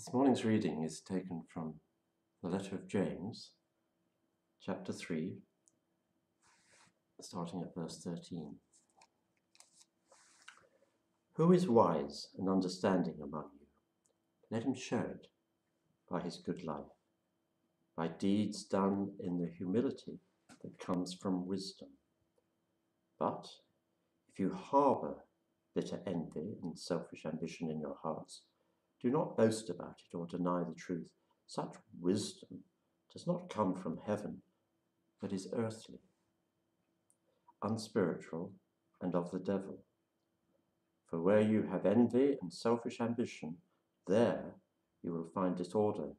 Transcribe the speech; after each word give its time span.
This 0.00 0.14
morning's 0.14 0.46
reading 0.46 0.82
is 0.82 1.02
taken 1.02 1.42
from 1.52 1.74
the 2.42 2.48
letter 2.48 2.74
of 2.74 2.88
James, 2.88 3.50
chapter 4.64 4.94
3, 4.94 5.34
starting 7.20 7.60
at 7.60 7.74
verse 7.74 8.00
13. 8.02 8.54
Who 11.34 11.52
is 11.52 11.68
wise 11.68 12.28
and 12.38 12.48
understanding 12.48 13.16
among 13.22 13.50
you? 13.60 13.66
Let 14.50 14.62
him 14.62 14.74
show 14.74 15.00
it 15.00 15.26
by 16.10 16.22
his 16.22 16.38
good 16.38 16.64
life, 16.64 16.96
by 17.94 18.08
deeds 18.08 18.64
done 18.64 19.10
in 19.22 19.36
the 19.36 19.50
humility 19.58 20.18
that 20.62 20.78
comes 20.78 21.12
from 21.12 21.46
wisdom. 21.46 21.88
But 23.18 23.46
if 24.32 24.38
you 24.38 24.54
harbour 24.54 25.26
bitter 25.74 26.00
envy 26.06 26.56
and 26.62 26.78
selfish 26.78 27.26
ambition 27.26 27.68
in 27.70 27.80
your 27.80 27.98
hearts, 28.02 28.44
do 29.00 29.10
not 29.10 29.36
boast 29.36 29.70
about 29.70 29.96
it 29.98 30.16
or 30.16 30.26
deny 30.26 30.62
the 30.62 30.74
truth. 30.74 31.10
Such 31.46 31.74
wisdom 32.00 32.60
does 33.12 33.26
not 33.26 33.48
come 33.48 33.74
from 33.74 33.98
heaven, 34.06 34.42
but 35.20 35.32
is 35.32 35.48
earthly, 35.52 36.00
unspiritual, 37.62 38.52
and 39.00 39.14
of 39.14 39.30
the 39.30 39.38
devil. 39.38 39.82
For 41.08 41.20
where 41.20 41.40
you 41.40 41.62
have 41.70 41.86
envy 41.86 42.36
and 42.40 42.52
selfish 42.52 43.00
ambition, 43.00 43.56
there 44.06 44.54
you 45.02 45.12
will 45.12 45.28
find 45.34 45.56
disorder 45.56 46.10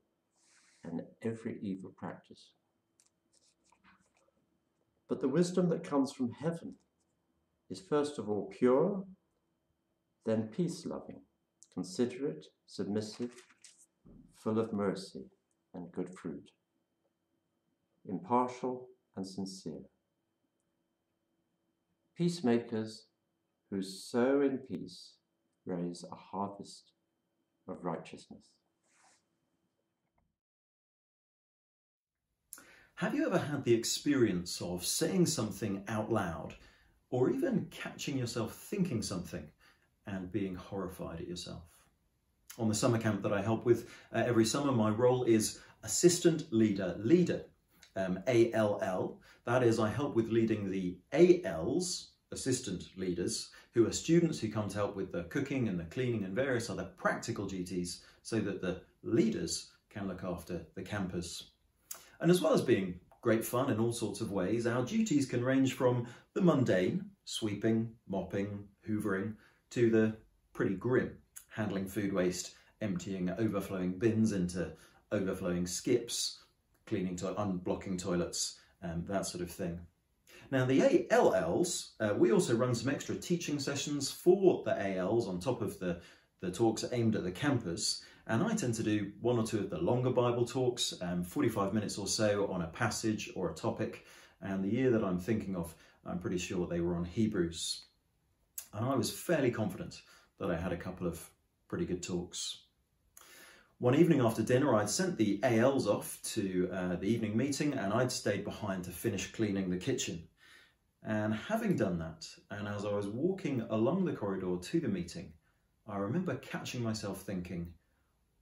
and 0.83 1.01
every 1.21 1.59
evil 1.61 1.93
practice. 1.97 2.51
But 5.07 5.21
the 5.21 5.27
wisdom 5.27 5.69
that 5.69 5.83
comes 5.83 6.11
from 6.11 6.31
heaven 6.31 6.75
is 7.69 7.81
first 7.81 8.17
of 8.17 8.29
all 8.29 8.49
pure, 8.57 9.05
then 10.25 10.43
peace 10.43 10.85
loving, 10.85 11.21
considerate, 11.73 12.45
submissive, 12.67 13.31
full 14.35 14.59
of 14.59 14.73
mercy 14.73 15.25
and 15.73 15.91
good 15.91 16.09
fruit, 16.09 16.51
impartial 18.07 18.87
and 19.15 19.25
sincere. 19.25 19.81
Peacemakers 22.17 23.05
who 23.69 23.81
sow 23.81 24.41
in 24.41 24.57
peace 24.57 25.13
raise 25.65 26.03
a 26.11 26.15
harvest 26.15 26.91
of 27.67 27.83
righteousness. 27.83 28.45
Have 32.95 33.15
you 33.15 33.25
ever 33.25 33.39
had 33.39 33.63
the 33.63 33.73
experience 33.73 34.61
of 34.61 34.85
saying 34.85 35.25
something 35.25 35.83
out 35.87 36.11
loud, 36.11 36.55
or 37.09 37.31
even 37.31 37.67
catching 37.71 38.17
yourself 38.17 38.53
thinking 38.53 39.01
something 39.01 39.49
and 40.07 40.31
being 40.31 40.55
horrified 40.55 41.21
at 41.21 41.27
yourself? 41.27 41.63
On 42.57 42.67
the 42.67 42.75
summer 42.75 42.97
camp 42.97 43.23
that 43.23 43.33
I 43.33 43.41
help 43.41 43.65
with 43.65 43.89
uh, 44.13 44.23
every 44.25 44.45
summer, 44.45 44.71
my 44.71 44.89
role 44.89 45.23
is 45.23 45.59
assistant 45.83 46.51
leader 46.51 46.95
leader, 46.99 47.45
um, 47.95 48.19
ALL. 48.27 49.19
That 49.45 49.63
is, 49.63 49.79
I 49.79 49.89
help 49.89 50.15
with 50.15 50.29
leading 50.29 50.69
the 50.69 50.97
ALs, 51.13 52.11
assistant 52.31 52.85
leaders, 52.97 53.49
who 53.73 53.87
are 53.87 53.93
students 53.93 54.39
who 54.39 54.51
come 54.51 54.69
to 54.69 54.77
help 54.77 54.95
with 54.95 55.11
the 55.11 55.23
cooking 55.23 55.67
and 55.67 55.79
the 55.79 55.85
cleaning 55.85 56.23
and 56.23 56.35
various 56.35 56.69
other 56.69 56.89
practical 56.97 57.45
duties 57.45 58.03
so 58.21 58.39
that 58.39 58.61
the 58.61 58.81
leaders 59.03 59.71
can 59.89 60.07
look 60.07 60.23
after 60.23 60.65
the 60.75 60.81
campers. 60.81 61.51
And 62.19 62.29
as 62.29 62.41
well 62.41 62.53
as 62.53 62.61
being 62.61 62.99
great 63.21 63.45
fun 63.45 63.69
in 63.69 63.79
all 63.79 63.93
sorts 63.93 64.21
of 64.21 64.31
ways, 64.31 64.67
our 64.67 64.83
duties 64.83 65.25
can 65.25 65.43
range 65.43 65.73
from 65.73 66.07
the 66.33 66.41
mundane, 66.41 67.05
sweeping, 67.25 67.91
mopping, 68.07 68.65
hoovering, 68.87 69.35
to 69.71 69.89
the 69.89 70.15
pretty 70.53 70.75
grim, 70.75 71.17
handling 71.49 71.87
food 71.87 72.13
waste, 72.13 72.55
emptying 72.81 73.29
overflowing 73.37 73.97
bins 73.97 74.31
into 74.31 74.71
overflowing 75.11 75.65
skips, 75.65 76.39
cleaning 76.85 77.15
to 77.17 77.33
unblocking 77.33 77.97
toilets, 77.97 78.59
and 78.81 79.07
that 79.07 79.25
sort 79.25 79.43
of 79.43 79.51
thing. 79.51 79.79
Now 80.51 80.65
the 80.65 81.07
ALLs, 81.09 81.91
uh, 82.01 82.13
we 82.17 82.31
also 82.31 82.55
run 82.55 82.75
some 82.75 82.91
extra 82.91 83.15
teaching 83.15 83.59
sessions 83.59 84.11
for 84.11 84.63
the 84.65 84.97
ALs 84.97 85.27
on 85.27 85.39
top 85.39 85.61
of 85.61 85.79
the, 85.79 86.01
the 86.41 86.51
talks 86.51 86.83
aimed 86.91 87.15
at 87.15 87.23
the 87.23 87.31
campus. 87.31 88.03
And 88.27 88.43
I 88.43 88.53
tend 88.53 88.73
to 88.75 88.83
do 88.83 89.13
one 89.21 89.37
or 89.37 89.45
two 89.45 89.59
of 89.59 89.69
the 89.69 89.77
longer 89.77 90.11
Bible 90.11 90.45
talks, 90.45 90.93
um, 91.01 91.23
45 91.23 91.73
minutes 91.73 91.97
or 91.97 92.07
so 92.07 92.51
on 92.51 92.61
a 92.61 92.67
passage 92.67 93.31
or 93.35 93.49
a 93.49 93.55
topic. 93.55 94.05
And 94.41 94.63
the 94.63 94.69
year 94.69 94.91
that 94.91 95.03
I'm 95.03 95.19
thinking 95.19 95.55
of, 95.55 95.73
I'm 96.05 96.19
pretty 96.19 96.37
sure 96.37 96.67
they 96.67 96.81
were 96.81 96.95
on 96.95 97.05
Hebrews. 97.05 97.85
And 98.73 98.85
I 98.85 98.95
was 98.95 99.11
fairly 99.11 99.51
confident 99.51 100.01
that 100.39 100.49
I 100.49 100.57
had 100.57 100.71
a 100.71 100.77
couple 100.77 101.07
of 101.07 101.29
pretty 101.67 101.85
good 101.85 102.01
talks. 102.01 102.63
One 103.79 103.95
evening 103.95 104.21
after 104.21 104.43
dinner, 104.43 104.75
I'd 104.75 104.89
sent 104.89 105.17
the 105.17 105.39
ALs 105.43 105.87
off 105.87 106.19
to 106.35 106.69
uh, 106.71 106.95
the 106.97 107.07
evening 107.07 107.35
meeting 107.35 107.73
and 107.73 107.91
I'd 107.91 108.11
stayed 108.11 108.43
behind 108.43 108.83
to 108.83 108.91
finish 108.91 109.31
cleaning 109.31 109.69
the 109.69 109.77
kitchen. 109.77 110.27
And 111.03 111.33
having 111.33 111.75
done 111.75 111.97
that, 111.97 112.27
and 112.51 112.67
as 112.67 112.85
I 112.85 112.93
was 112.93 113.07
walking 113.07 113.65
along 113.71 114.05
the 114.05 114.13
corridor 114.13 114.57
to 114.61 114.79
the 114.79 114.87
meeting, 114.87 115.33
I 115.87 115.97
remember 115.97 116.35
catching 116.35 116.83
myself 116.83 117.21
thinking, 117.21 117.73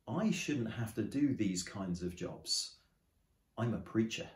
I 0.07 0.31
shouldn't 0.31 0.73
have 0.73 0.93
to 0.95 1.03
do 1.03 1.33
these 1.33 1.63
kinds 1.63 2.01
of 2.01 2.17
jobs. 2.17 2.75
I'm 3.57 3.73
a 3.73 3.77
preacher. 3.77 4.27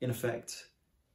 In 0.00 0.10
effect, 0.10 0.66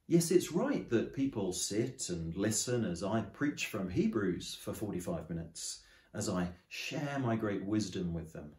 yes, 0.06 0.30
it's 0.30 0.52
right 0.52 0.88
that 0.90 1.14
people 1.14 1.52
sit 1.52 2.08
and 2.08 2.34
listen 2.36 2.84
as 2.84 3.02
I 3.02 3.22
preach 3.22 3.66
from 3.66 3.90
Hebrews 3.90 4.54
for 4.54 4.72
45 4.72 5.30
minutes, 5.30 5.82
as 6.12 6.28
I 6.28 6.48
share 6.68 7.18
my 7.18 7.36
great 7.36 7.64
wisdom 7.64 8.12
with 8.12 8.32
them. 8.32 8.52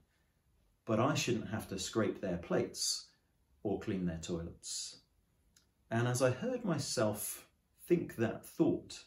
But 0.85 1.00
I 1.00 1.13
shouldn't 1.13 1.50
have 1.50 1.67
to 1.69 1.79
scrape 1.79 2.22
their 2.22 2.38
plates 2.38 3.07
or 3.63 3.79
clean 3.79 4.05
their 4.05 4.19
toilets. 4.22 4.97
And 5.89 6.07
as 6.07 6.22
I 6.22 6.31
heard 6.31 6.66
myself 6.66 7.47
think 7.88 8.16
that 8.17 8.45
thought, 8.45 9.03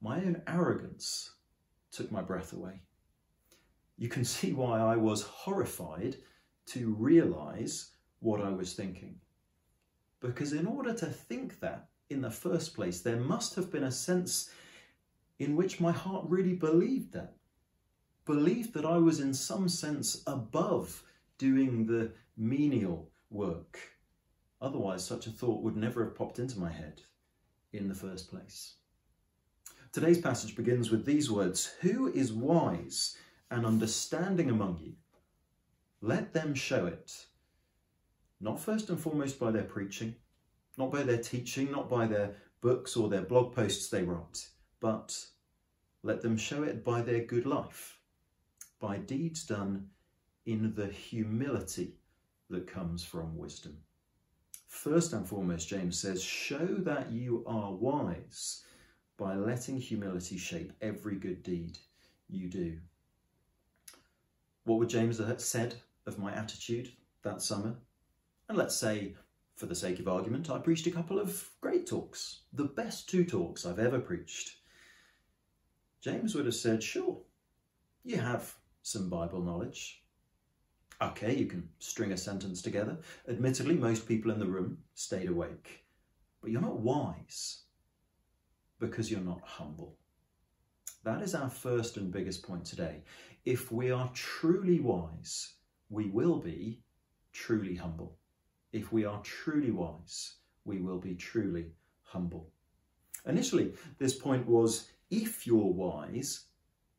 my 0.00 0.16
own 0.16 0.42
arrogance 0.46 1.32
took 1.90 2.10
my 2.10 2.22
breath 2.22 2.52
away. 2.52 2.80
You 3.96 4.08
can 4.08 4.24
see 4.36 4.52
why 4.52 4.80
I 4.80 4.96
was 4.96 5.22
horrified 5.22 6.16
to 6.66 6.94
realize 6.94 7.90
what 8.20 8.40
I 8.40 8.50
was 8.50 8.74
thinking. 8.74 9.16
Because 10.20 10.52
in 10.52 10.66
order 10.66 10.92
to 10.94 11.06
think 11.06 11.60
that 11.60 11.88
in 12.08 12.20
the 12.20 12.30
first 12.30 12.74
place, 12.74 13.00
there 13.00 13.16
must 13.16 13.54
have 13.54 13.70
been 13.70 13.84
a 13.84 13.92
sense 13.92 14.50
in 15.38 15.56
which 15.56 15.80
my 15.80 15.92
heart 15.92 16.26
really 16.28 16.54
believed 16.54 17.12
that. 17.12 17.34
Believed 18.26 18.74
that 18.74 18.84
I 18.84 18.98
was 18.98 19.20
in 19.20 19.32
some 19.32 19.68
sense 19.68 20.22
above 20.26 21.02
doing 21.38 21.86
the 21.86 22.12
menial 22.36 23.10
work 23.30 23.78
Otherwise, 24.62 25.04
such 25.04 25.26
a 25.26 25.30
thought 25.30 25.62
would 25.62 25.76
never 25.76 26.04
have 26.04 26.14
popped 26.14 26.38
into 26.38 26.58
my 26.58 26.70
head 26.70 27.02
in 27.72 27.88
the 27.88 27.94
first 27.94 28.28
place. 28.28 28.74
Today's 29.92 30.20
passage 30.20 30.54
begins 30.54 30.90
with 30.90 31.04
these 31.04 31.30
words 31.30 31.74
Who 31.80 32.12
is 32.12 32.32
wise 32.32 33.16
and 33.50 33.64
understanding 33.64 34.50
among 34.50 34.78
you? 34.82 34.92
Let 36.02 36.32
them 36.32 36.54
show 36.54 36.86
it. 36.86 37.26
Not 38.40 38.60
first 38.60 38.88
and 38.88 38.98
foremost 38.98 39.38
by 39.38 39.50
their 39.50 39.64
preaching, 39.64 40.14
not 40.78 40.90
by 40.90 41.02
their 41.02 41.18
teaching, 41.18 41.70
not 41.70 41.90
by 41.90 42.06
their 42.06 42.36
books 42.60 42.96
or 42.96 43.08
their 43.08 43.22
blog 43.22 43.54
posts 43.54 43.88
they 43.88 44.02
write, 44.02 44.48
but 44.80 45.26
let 46.02 46.22
them 46.22 46.36
show 46.36 46.62
it 46.62 46.82
by 46.82 47.02
their 47.02 47.24
good 47.24 47.44
life, 47.44 47.98
by 48.78 48.96
deeds 48.96 49.44
done 49.44 49.88
in 50.46 50.74
the 50.74 50.86
humility 50.86 51.96
that 52.48 52.66
comes 52.66 53.04
from 53.04 53.36
wisdom. 53.36 53.76
First 54.66 55.12
and 55.12 55.26
foremost, 55.26 55.68
James 55.68 55.98
says, 55.98 56.22
show 56.22 56.66
that 56.66 57.10
you 57.10 57.44
are 57.46 57.72
wise 57.72 58.62
by 59.18 59.34
letting 59.34 59.76
humility 59.76 60.38
shape 60.38 60.72
every 60.80 61.16
good 61.16 61.42
deed 61.42 61.78
you 62.28 62.48
do. 62.48 62.78
What 64.64 64.78
would 64.78 64.88
James 64.88 65.18
have 65.18 65.40
said 65.40 65.74
of 66.06 66.18
my 66.18 66.32
attitude 66.32 66.90
that 67.22 67.42
summer? 67.42 67.74
And 68.50 68.58
let's 68.58 68.74
say, 68.74 69.14
for 69.54 69.66
the 69.66 69.76
sake 69.76 70.00
of 70.00 70.08
argument, 70.08 70.50
I 70.50 70.58
preached 70.58 70.88
a 70.88 70.90
couple 70.90 71.20
of 71.20 71.48
great 71.60 71.86
talks, 71.86 72.40
the 72.52 72.64
best 72.64 73.08
two 73.08 73.24
talks 73.24 73.64
I've 73.64 73.78
ever 73.78 74.00
preached. 74.00 74.56
James 76.00 76.34
would 76.34 76.46
have 76.46 76.56
said, 76.56 76.82
sure, 76.82 77.18
you 78.02 78.16
have 78.16 78.52
some 78.82 79.08
Bible 79.08 79.40
knowledge, 79.40 80.02
Okay, 81.00 81.36
you 81.36 81.46
can 81.46 81.68
string 81.78 82.10
a 82.10 82.16
sentence 82.16 82.60
together. 82.60 82.98
Admittedly, 83.28 83.76
most 83.76 84.08
people 84.08 84.32
in 84.32 84.40
the 84.40 84.46
room 84.46 84.78
stayed 84.96 85.28
awake, 85.28 85.84
but 86.42 86.50
you're 86.50 86.60
not 86.60 86.80
wise 86.80 87.62
because 88.80 89.12
you're 89.12 89.20
not 89.20 89.42
humble. 89.44 89.96
That 91.04 91.22
is 91.22 91.36
our 91.36 91.50
first 91.50 91.98
and 91.98 92.10
biggest 92.10 92.42
point 92.42 92.64
today. 92.64 93.04
If 93.44 93.70
we 93.70 93.92
are 93.92 94.10
truly 94.12 94.80
wise, 94.80 95.54
we 95.88 96.06
will 96.06 96.40
be 96.40 96.82
truly 97.32 97.76
humble. 97.76 98.16
If 98.72 98.92
we 98.92 99.04
are 99.04 99.20
truly 99.22 99.70
wise, 99.70 100.34
we 100.64 100.78
will 100.78 100.98
be 100.98 101.14
truly 101.14 101.66
humble. 102.02 102.48
Initially, 103.26 103.74
this 103.98 104.14
point 104.14 104.46
was 104.46 104.90
if 105.10 105.46
you're 105.46 105.72
wise, 105.72 106.44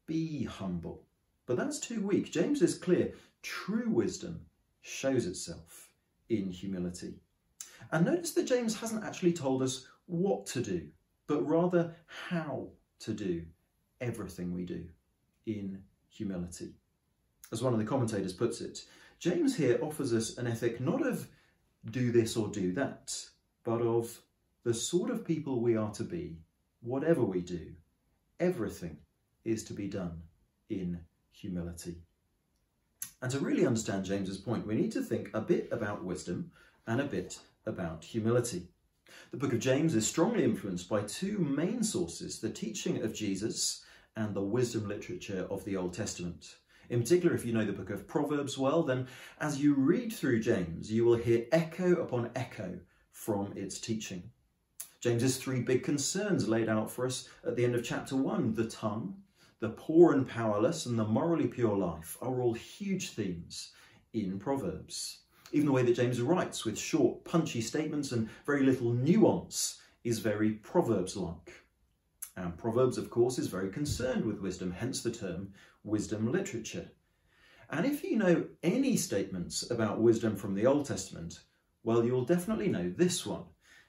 be 0.05 0.43
humble. 0.43 1.03
But 1.45 1.57
that's 1.57 1.79
too 1.79 2.05
weak. 2.05 2.31
James 2.31 2.61
is 2.61 2.77
clear. 2.77 3.13
True 3.41 3.89
wisdom 3.89 4.41
shows 4.81 5.25
itself 5.25 5.89
in 6.29 6.49
humility. 6.49 7.15
And 7.91 8.05
notice 8.05 8.31
that 8.33 8.47
James 8.47 8.79
hasn't 8.79 9.03
actually 9.03 9.33
told 9.33 9.63
us 9.63 9.87
what 10.05 10.45
to 10.47 10.61
do, 10.61 10.87
but 11.27 11.47
rather 11.47 11.95
how 12.05 12.67
to 12.99 13.13
do 13.13 13.43
everything 13.99 14.53
we 14.53 14.65
do 14.65 14.83
in 15.45 15.81
humility. 16.09 16.73
As 17.51 17.61
one 17.61 17.73
of 17.73 17.79
the 17.79 17.85
commentators 17.85 18.33
puts 18.33 18.61
it, 18.61 18.85
James 19.19 19.55
here 19.55 19.79
offers 19.81 20.13
us 20.13 20.37
an 20.37 20.47
ethic 20.47 20.79
not 20.79 21.05
of 21.05 21.27
do 21.89 22.11
this 22.11 22.37
or 22.37 22.47
do 22.47 22.73
that, 22.73 23.15
but 23.63 23.81
of 23.81 24.21
the 24.63 24.73
sort 24.73 25.09
of 25.09 25.25
people 25.25 25.59
we 25.59 25.75
are 25.75 25.91
to 25.91 26.03
be, 26.03 26.37
whatever 26.81 27.23
we 27.23 27.41
do, 27.41 27.73
everything 28.39 28.97
is 29.43 29.63
to 29.65 29.73
be 29.73 29.87
done 29.87 30.21
in 30.69 30.99
humility. 31.31 31.95
And 33.21 33.31
to 33.31 33.39
really 33.39 33.65
understand 33.65 34.05
James's 34.05 34.37
point, 34.37 34.67
we 34.67 34.75
need 34.75 34.91
to 34.93 35.01
think 35.01 35.29
a 35.33 35.41
bit 35.41 35.69
about 35.71 36.03
wisdom 36.03 36.51
and 36.87 36.99
a 36.99 37.05
bit 37.05 37.39
about 37.65 38.03
humility. 38.03 38.67
The 39.31 39.37
book 39.37 39.53
of 39.53 39.59
James 39.59 39.95
is 39.95 40.07
strongly 40.07 40.43
influenced 40.43 40.89
by 40.89 41.01
two 41.03 41.37
main 41.37 41.83
sources, 41.83 42.39
the 42.39 42.49
teaching 42.49 43.03
of 43.03 43.13
Jesus 43.13 43.83
and 44.15 44.33
the 44.33 44.41
wisdom 44.41 44.87
literature 44.87 45.47
of 45.49 45.63
the 45.65 45.77
Old 45.77 45.93
Testament. 45.93 46.55
In 46.91 47.01
particular, 47.01 47.33
if 47.33 47.45
you 47.45 47.53
know 47.53 47.63
the 47.63 47.71
book 47.71 47.89
of 47.89 48.05
Proverbs 48.05 48.57
well, 48.57 48.83
then 48.83 49.07
as 49.39 49.61
you 49.61 49.75
read 49.75 50.11
through 50.11 50.41
James, 50.41 50.91
you 50.91 51.05
will 51.05 51.15
hear 51.15 51.45
echo 51.53 51.93
upon 51.93 52.31
echo 52.35 52.77
from 53.13 53.53
its 53.55 53.79
teaching. 53.79 54.23
James's 54.99 55.37
three 55.37 55.61
big 55.61 55.83
concerns 55.83 56.49
laid 56.49 56.67
out 56.67 56.91
for 56.91 57.05
us 57.05 57.29
at 57.47 57.55
the 57.55 57.63
end 57.63 57.75
of 57.75 57.83
chapter 57.85 58.17
one, 58.17 58.53
the 58.53 58.67
tongue, 58.67 59.15
the 59.61 59.69
poor 59.69 60.11
and 60.11 60.27
powerless, 60.27 60.85
and 60.85 60.99
the 60.99 61.05
morally 61.05 61.47
pure 61.47 61.77
life 61.77 62.17
are 62.21 62.41
all 62.41 62.53
huge 62.53 63.11
themes 63.11 63.71
in 64.11 64.37
Proverbs. 64.37 65.19
Even 65.53 65.67
the 65.67 65.71
way 65.71 65.83
that 65.83 65.95
James 65.95 66.21
writes 66.21 66.65
with 66.65 66.77
short, 66.77 67.23
punchy 67.23 67.61
statements 67.61 68.11
and 68.11 68.29
very 68.45 68.63
little 68.63 68.91
nuance 68.91 69.79
is 70.03 70.19
very 70.19 70.51
Proverbs-like. 70.51 71.53
And 72.35 72.57
Proverbs, 72.57 72.97
of 72.97 73.09
course, 73.09 73.39
is 73.39 73.47
very 73.47 73.69
concerned 73.69 74.25
with 74.25 74.41
wisdom, 74.41 74.71
hence 74.71 75.01
the 75.01 75.11
term 75.11 75.53
wisdom 75.83 76.31
literature. 76.31 76.89
And 77.69 77.85
if 77.85 78.03
you 78.03 78.17
know 78.17 78.45
any 78.63 78.97
statements 78.97 79.69
about 79.71 80.01
wisdom 80.01 80.35
from 80.35 80.55
the 80.55 80.65
Old 80.65 80.85
Testament, 80.85 81.39
well, 81.83 82.03
you'll 82.03 82.25
definitely 82.25 82.67
know 82.67 82.91
this 82.95 83.25
one. 83.25 83.43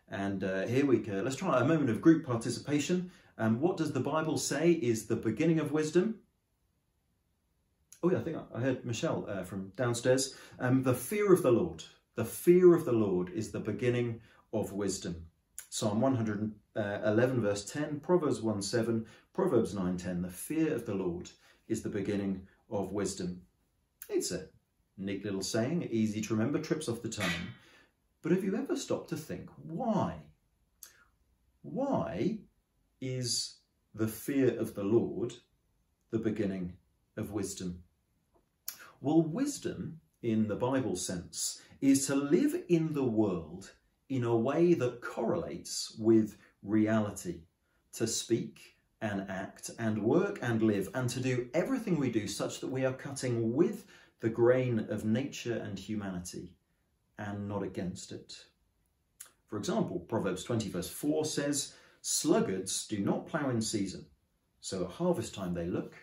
And 0.08 0.44
uh, 0.44 0.66
here 0.66 0.86
we 0.86 0.98
go. 0.98 1.20
Let's 1.22 1.36
try 1.36 1.60
a 1.60 1.64
moment 1.64 1.90
of 1.90 2.00
group 2.00 2.24
participation. 2.24 3.10
Um, 3.38 3.60
what 3.60 3.76
does 3.76 3.92
the 3.92 4.00
Bible 4.00 4.38
say 4.38 4.72
is 4.72 5.06
the 5.06 5.16
beginning 5.16 5.58
of 5.58 5.72
wisdom? 5.72 6.16
Oh 8.02 8.10
yeah, 8.10 8.18
I 8.18 8.22
think 8.22 8.36
I 8.54 8.60
heard 8.60 8.84
Michelle 8.84 9.26
uh, 9.28 9.44
from 9.44 9.72
downstairs. 9.76 10.34
Um, 10.58 10.82
the 10.82 10.94
fear 10.94 11.32
of 11.32 11.42
the 11.42 11.52
Lord. 11.52 11.84
The 12.14 12.24
fear 12.24 12.74
of 12.74 12.84
the 12.84 12.92
Lord 12.92 13.30
is 13.30 13.50
the 13.50 13.60
beginning 13.60 14.20
of 14.52 14.72
wisdom. 14.72 15.26
Psalm 15.70 16.00
111 16.00 17.40
verse 17.40 17.64
10, 17.64 18.00
Proverbs 18.00 18.42
1 18.42 18.60
7, 18.60 19.06
Proverbs 19.32 19.74
9 19.74 19.96
10. 19.96 20.22
The 20.22 20.28
fear 20.28 20.74
of 20.74 20.84
the 20.84 20.94
Lord 20.94 21.30
is 21.68 21.82
the 21.82 21.88
beginning 21.88 22.46
of 22.70 22.92
wisdom. 22.92 23.42
It's 24.08 24.32
a 24.32 24.46
neat 24.96 25.24
little 25.24 25.42
saying, 25.42 25.88
easy 25.90 26.20
to 26.20 26.34
remember, 26.34 26.58
trips 26.58 26.88
off 26.88 27.02
the 27.02 27.08
tongue. 27.08 27.30
But 28.22 28.32
have 28.32 28.44
you 28.44 28.56
ever 28.56 28.76
stopped 28.76 29.08
to 29.10 29.16
think 29.16 29.50
why? 29.62 30.16
Why 31.62 32.38
is 33.00 33.56
the 33.94 34.08
fear 34.08 34.58
of 34.58 34.74
the 34.74 34.84
Lord 34.84 35.34
the 36.10 36.18
beginning 36.18 36.74
of 37.16 37.32
wisdom? 37.32 37.82
Well, 39.00 39.22
wisdom, 39.22 40.00
in 40.22 40.46
the 40.46 40.56
Bible 40.56 40.96
sense, 40.96 41.60
is 41.80 42.06
to 42.06 42.14
live 42.14 42.54
in 42.68 42.92
the 42.92 43.04
world 43.04 43.72
in 44.08 44.24
a 44.24 44.36
way 44.36 44.74
that 44.74 45.00
correlates 45.00 45.96
with 45.98 46.36
reality, 46.62 47.40
to 47.94 48.06
speak 48.06 48.71
and 49.02 49.28
act 49.28 49.70
and 49.80 50.02
work 50.02 50.38
and 50.40 50.62
live 50.62 50.88
and 50.94 51.10
to 51.10 51.20
do 51.20 51.48
everything 51.52 51.98
we 51.98 52.10
do 52.10 52.26
such 52.28 52.60
that 52.60 52.70
we 52.70 52.84
are 52.86 52.92
cutting 52.92 53.52
with 53.52 53.84
the 54.20 54.28
grain 54.28 54.86
of 54.88 55.04
nature 55.04 55.56
and 55.56 55.78
humanity 55.78 56.50
and 57.18 57.48
not 57.48 57.64
against 57.64 58.12
it. 58.12 58.44
For 59.48 59.58
example, 59.58 59.98
Proverbs 59.98 60.44
20 60.44 60.70
verse 60.70 60.88
4 60.88 61.24
says, 61.24 61.74
Sluggards 62.00 62.86
do 62.86 63.00
not 63.00 63.26
plough 63.26 63.50
in 63.50 63.60
season, 63.60 64.06
so 64.60 64.84
at 64.84 64.92
harvest 64.92 65.34
time 65.34 65.52
they 65.52 65.66
look, 65.66 65.94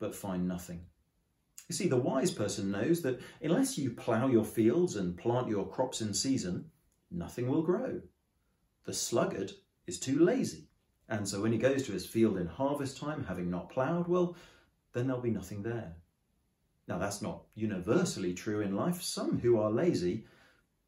but 0.00 0.14
find 0.14 0.46
nothing. 0.46 0.82
You 1.68 1.76
see, 1.76 1.88
the 1.88 1.96
wise 1.96 2.32
person 2.32 2.72
knows 2.72 3.02
that 3.02 3.20
unless 3.40 3.78
you 3.78 3.90
plough 3.90 4.26
your 4.26 4.44
fields 4.44 4.96
and 4.96 5.16
plant 5.16 5.48
your 5.48 5.66
crops 5.66 6.00
in 6.00 6.12
season, 6.12 6.66
nothing 7.10 7.48
will 7.48 7.62
grow. 7.62 8.00
The 8.84 8.92
sluggard 8.92 9.52
is 9.86 10.00
too 10.00 10.18
lazy, 10.18 10.68
and 11.08 11.28
so 11.28 11.42
when 11.42 11.52
he 11.52 11.58
goes 11.58 11.82
to 11.84 11.92
his 11.92 12.06
field 12.06 12.38
in 12.38 12.46
harvest 12.46 12.96
time, 12.96 13.24
having 13.24 13.50
not 13.50 13.70
ploughed, 13.70 14.08
well, 14.08 14.36
then 14.92 15.06
there'll 15.06 15.22
be 15.22 15.30
nothing 15.30 15.62
there. 15.62 15.94
Now, 16.88 16.98
that's 16.98 17.22
not 17.22 17.42
universally 17.54 18.34
true 18.34 18.60
in 18.60 18.74
life. 18.74 19.02
Some 19.02 19.38
who 19.38 19.58
are 19.58 19.70
lazy 19.70 20.26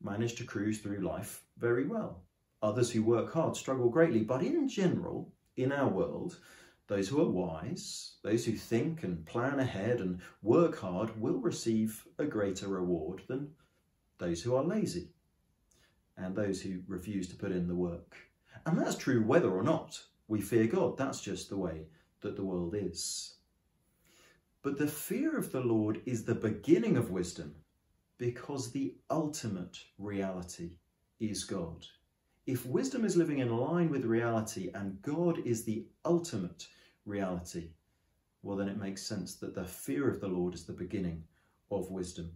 manage 0.02 0.34
to 0.36 0.44
cruise 0.44 0.78
through 0.78 1.00
life 1.00 1.44
very 1.58 1.86
well. 1.86 2.22
Others 2.62 2.90
who 2.90 3.02
work 3.02 3.32
hard 3.32 3.56
struggle 3.56 3.88
greatly, 3.88 4.22
but 4.22 4.42
in 4.42 4.68
general, 4.68 5.32
in 5.56 5.72
our 5.72 5.88
world, 5.88 6.38
those 6.86 7.08
who 7.08 7.20
are 7.20 7.30
wise, 7.30 8.16
those 8.22 8.44
who 8.44 8.52
think 8.52 9.04
and 9.04 9.24
plan 9.24 9.58
ahead 9.58 10.00
and 10.00 10.20
work 10.42 10.78
hard 10.78 11.18
will 11.20 11.38
receive 11.38 12.06
a 12.18 12.26
greater 12.26 12.68
reward 12.68 13.22
than 13.28 13.50
those 14.18 14.42
who 14.42 14.54
are 14.54 14.64
lazy 14.64 15.08
and 16.16 16.34
those 16.34 16.60
who 16.60 16.80
refuse 16.86 17.28
to 17.28 17.36
put 17.36 17.52
in 17.52 17.66
the 17.66 17.74
work. 17.74 18.16
And 18.66 18.78
that's 18.78 18.96
true 18.96 19.22
whether 19.22 19.50
or 19.50 19.62
not 19.62 20.00
we 20.28 20.40
fear 20.40 20.66
God. 20.66 20.96
That's 20.96 21.20
just 21.20 21.48
the 21.50 21.56
way 21.56 21.86
that 22.20 22.36
the 22.36 22.44
world 22.44 22.74
is. 22.74 23.34
But 24.62 24.78
the 24.78 24.86
fear 24.86 25.36
of 25.36 25.52
the 25.52 25.60
Lord 25.60 26.00
is 26.06 26.24
the 26.24 26.34
beginning 26.34 26.96
of 26.96 27.10
wisdom 27.10 27.54
because 28.16 28.70
the 28.70 28.94
ultimate 29.10 29.78
reality 29.98 30.70
is 31.20 31.44
God. 31.44 31.84
If 32.46 32.64
wisdom 32.64 33.04
is 33.04 33.16
living 33.16 33.38
in 33.38 33.56
line 33.56 33.90
with 33.90 34.04
reality 34.04 34.70
and 34.74 35.00
God 35.02 35.38
is 35.44 35.64
the 35.64 35.86
ultimate 36.04 36.66
reality, 37.04 37.70
well, 38.42 38.56
then 38.56 38.68
it 38.68 38.80
makes 38.80 39.02
sense 39.02 39.34
that 39.36 39.54
the 39.54 39.64
fear 39.64 40.08
of 40.08 40.20
the 40.20 40.28
Lord 40.28 40.54
is 40.54 40.64
the 40.64 40.72
beginning 40.72 41.24
of 41.70 41.90
wisdom. 41.90 42.32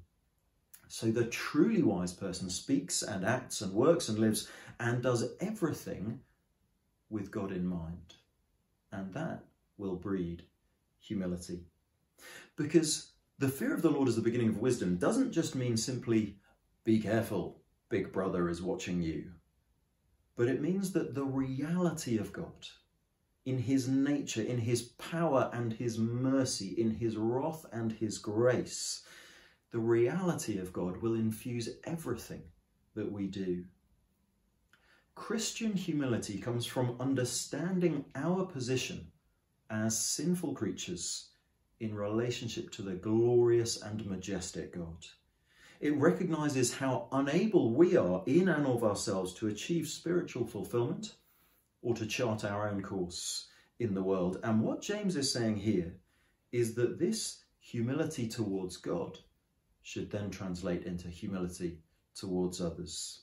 So 0.88 1.11
the 1.11 1.26
truly 1.26 1.83
wise 1.83 2.12
person 2.12 2.49
speaks 2.49 3.02
and 3.02 3.25
acts 3.25 3.61
and 3.61 3.73
works 3.73 4.09
and 4.09 4.18
lives 4.18 4.49
and 4.80 5.02
does 5.02 5.33
everything 5.38 6.21
with 7.11 7.30
God 7.30 7.52
in 7.52 7.66
mind. 7.66 8.14
And 8.90 9.12
that 9.12 9.45
will 9.76 9.97
breed 9.97 10.45
humility. 10.99 11.61
Because 12.57 13.12
the 13.38 13.49
fear 13.49 13.75
of 13.75 13.83
the 13.83 13.90
Lord 13.90 14.09
is 14.09 14.16
the 14.16 14.23
beginning 14.23 14.49
of 14.49 14.59
wisdom 14.59 14.97
doesn't 14.97 15.33
just 15.33 15.54
mean 15.54 15.76
simply, 15.76 16.37
be 16.85 16.99
careful, 16.99 17.61
big 17.90 18.12
brother 18.12 18.49
is 18.49 18.62
watching 18.62 19.02
you. 19.02 19.33
But 20.37 20.49
it 20.49 20.62
means 20.62 20.92
that 20.92 21.14
the 21.14 21.25
reality 21.25 22.16
of 22.16 22.33
God, 22.33 22.66
in 23.45 23.59
his 23.59 23.88
nature, 23.88 24.42
in 24.42 24.59
his 24.59 24.83
power 24.83 25.50
and 25.52 25.73
his 25.73 25.99
mercy, 25.99 26.75
in 26.78 26.92
his 26.92 27.16
wrath 27.16 27.66
and 27.73 27.92
his 27.92 28.18
grace, 28.18 29.02
the 29.70 29.78
reality 29.78 30.58
of 30.58 30.72
God 30.72 30.96
will 30.98 31.14
infuse 31.14 31.68
everything 31.84 32.42
that 32.94 33.10
we 33.10 33.26
do. 33.26 33.64
Christian 35.14 35.72
humility 35.72 36.38
comes 36.38 36.64
from 36.64 36.96
understanding 37.00 38.04
our 38.14 38.46
position 38.46 39.08
as 39.68 39.98
sinful 39.98 40.54
creatures 40.54 41.28
in 41.80 41.94
relationship 41.94 42.70
to 42.70 42.82
the 42.82 42.94
glorious 42.94 43.82
and 43.82 44.04
majestic 44.06 44.75
God. 44.75 45.04
It 45.80 45.96
recognizes 45.96 46.75
how 46.75 47.08
unable 47.12 47.72
we 47.75 47.96
are 47.96 48.22
in 48.26 48.48
and 48.48 48.66
of 48.66 48.82
ourselves 48.82 49.34
to 49.34 49.48
achieve 49.48 49.87
spiritual 49.87 50.46
fulfillment 50.46 51.14
or 51.82 51.94
to 51.94 52.06
chart 52.06 52.44
our 52.44 52.68
own 52.68 52.82
course 52.82 53.48
in 53.78 53.94
the 53.94 54.02
world. 54.02 54.40
And 54.42 54.62
what 54.62 54.82
James 54.82 55.14
is 55.14 55.32
saying 55.32 55.56
here 55.56 55.94
is 56.50 56.75
that 56.75 56.98
this 56.98 57.44
humility 57.60 58.26
towards 58.26 58.76
God 58.76 59.18
should 59.88 60.11
then 60.11 60.28
translate 60.28 60.85
into 60.85 61.09
humility 61.09 61.78
towards 62.14 62.61
others. 62.61 63.23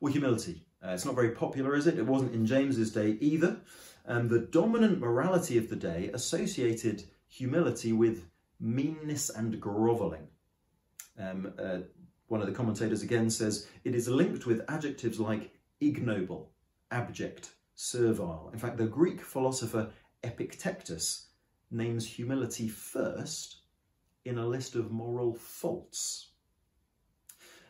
Well, 0.00 0.10
humility. 0.10 0.64
Uh, 0.82 0.92
it's 0.92 1.04
not 1.04 1.14
very 1.14 1.32
popular, 1.32 1.74
is 1.74 1.86
it? 1.86 1.98
It 1.98 2.06
wasn't 2.06 2.32
in 2.32 2.46
James's 2.46 2.90
day 2.90 3.18
either. 3.20 3.60
Um, 4.06 4.28
the 4.28 4.38
dominant 4.38 4.98
morality 4.98 5.58
of 5.58 5.68
the 5.68 5.76
day 5.76 6.10
associated 6.14 7.04
humility 7.28 7.92
with 7.92 8.30
meanness 8.58 9.28
and 9.28 9.60
grovelling. 9.60 10.26
Um, 11.18 11.52
uh, 11.58 11.80
one 12.28 12.40
of 12.40 12.46
the 12.46 12.54
commentators 12.54 13.02
again 13.02 13.28
says 13.28 13.68
it 13.84 13.94
is 13.94 14.08
linked 14.08 14.46
with 14.46 14.64
adjectives 14.70 15.20
like 15.20 15.52
ignoble, 15.82 16.50
abject, 16.90 17.50
servile. 17.74 18.48
In 18.54 18.58
fact, 18.58 18.78
the 18.78 18.86
Greek 18.86 19.20
philosopher 19.20 19.90
Epictetus 20.22 21.26
names 21.70 22.06
humility 22.06 22.68
first 22.68 23.59
in 24.24 24.38
a 24.38 24.46
list 24.46 24.74
of 24.74 24.90
moral 24.90 25.34
faults. 25.34 26.30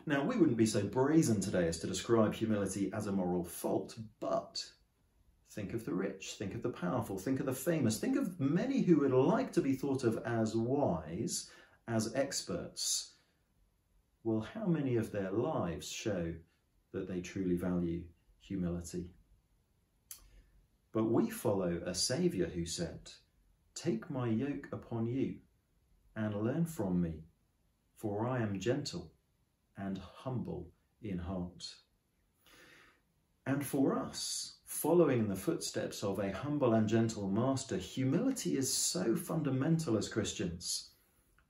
Now, 0.07 0.25
we 0.25 0.37
wouldn't 0.37 0.57
be 0.57 0.67
so 0.67 0.83
brazen 0.83 1.41
today 1.41 1.69
as 1.69 1.79
to 1.81 1.87
describe 1.87 2.35
humility 2.35 2.91
as 2.93 3.07
a 3.07 3.13
moral 3.13 3.45
fault, 3.45 3.97
but 4.19 4.65
think 5.51 5.75
of 5.75 5.85
the 5.85 5.95
rich, 5.95 6.35
think 6.39 6.55
of 6.55 6.63
the 6.63 6.71
powerful, 6.71 7.19
think 7.19 7.39
of 7.41 7.47
the 7.47 7.53
famous, 7.53 7.99
think 7.99 8.17
of 8.17 8.41
many 8.41 8.83
who 8.83 9.01
would 9.01 9.13
like 9.13 9.53
to 9.53 9.61
be 9.61 9.75
thought 9.75 10.05
of 10.05 10.19
as 10.25 10.57
wise, 10.57 11.51
as 11.87 12.15
experts. 12.15 13.15
Well, 14.25 14.47
how 14.55 14.67
many 14.67 14.97
of 14.97 15.13
their 15.13 15.31
lives 15.31 15.89
show 15.89 16.35
that 16.93 17.09
they 17.09 17.21
truly 17.21 17.57
value 17.57 18.03
humility? 18.41 19.11
But 20.93 21.05
we 21.05 21.31
follow 21.31 21.81
a 21.87 21.95
Saviour 21.95 22.49
who 22.49 22.67
said, 22.67 23.11
Take 23.75 24.11
my 24.11 24.29
yoke 24.29 24.69
upon 24.73 25.07
you 25.07 25.37
and 26.21 26.35
learn 26.35 26.67
from 26.67 27.01
me, 27.01 27.25
for 27.97 28.27
I 28.27 28.43
am 28.43 28.61
gentle 28.61 29.11
and 29.79 29.99
humble 29.99 30.69
in 31.01 31.17
heart. 31.17 31.75
And 33.47 33.65
for 33.65 33.99
us, 33.99 34.59
following 34.67 35.29
the 35.29 35.35
footsteps 35.35 36.05
of 36.05 36.19
a 36.19 36.31
humble 36.31 36.75
and 36.75 36.87
gentle 36.87 37.27
master, 37.27 37.79
humility 37.79 38.59
is 38.59 38.73
so 38.73 39.17
fundamental 39.17 39.97
as 39.97 40.11
Christians 40.11 40.91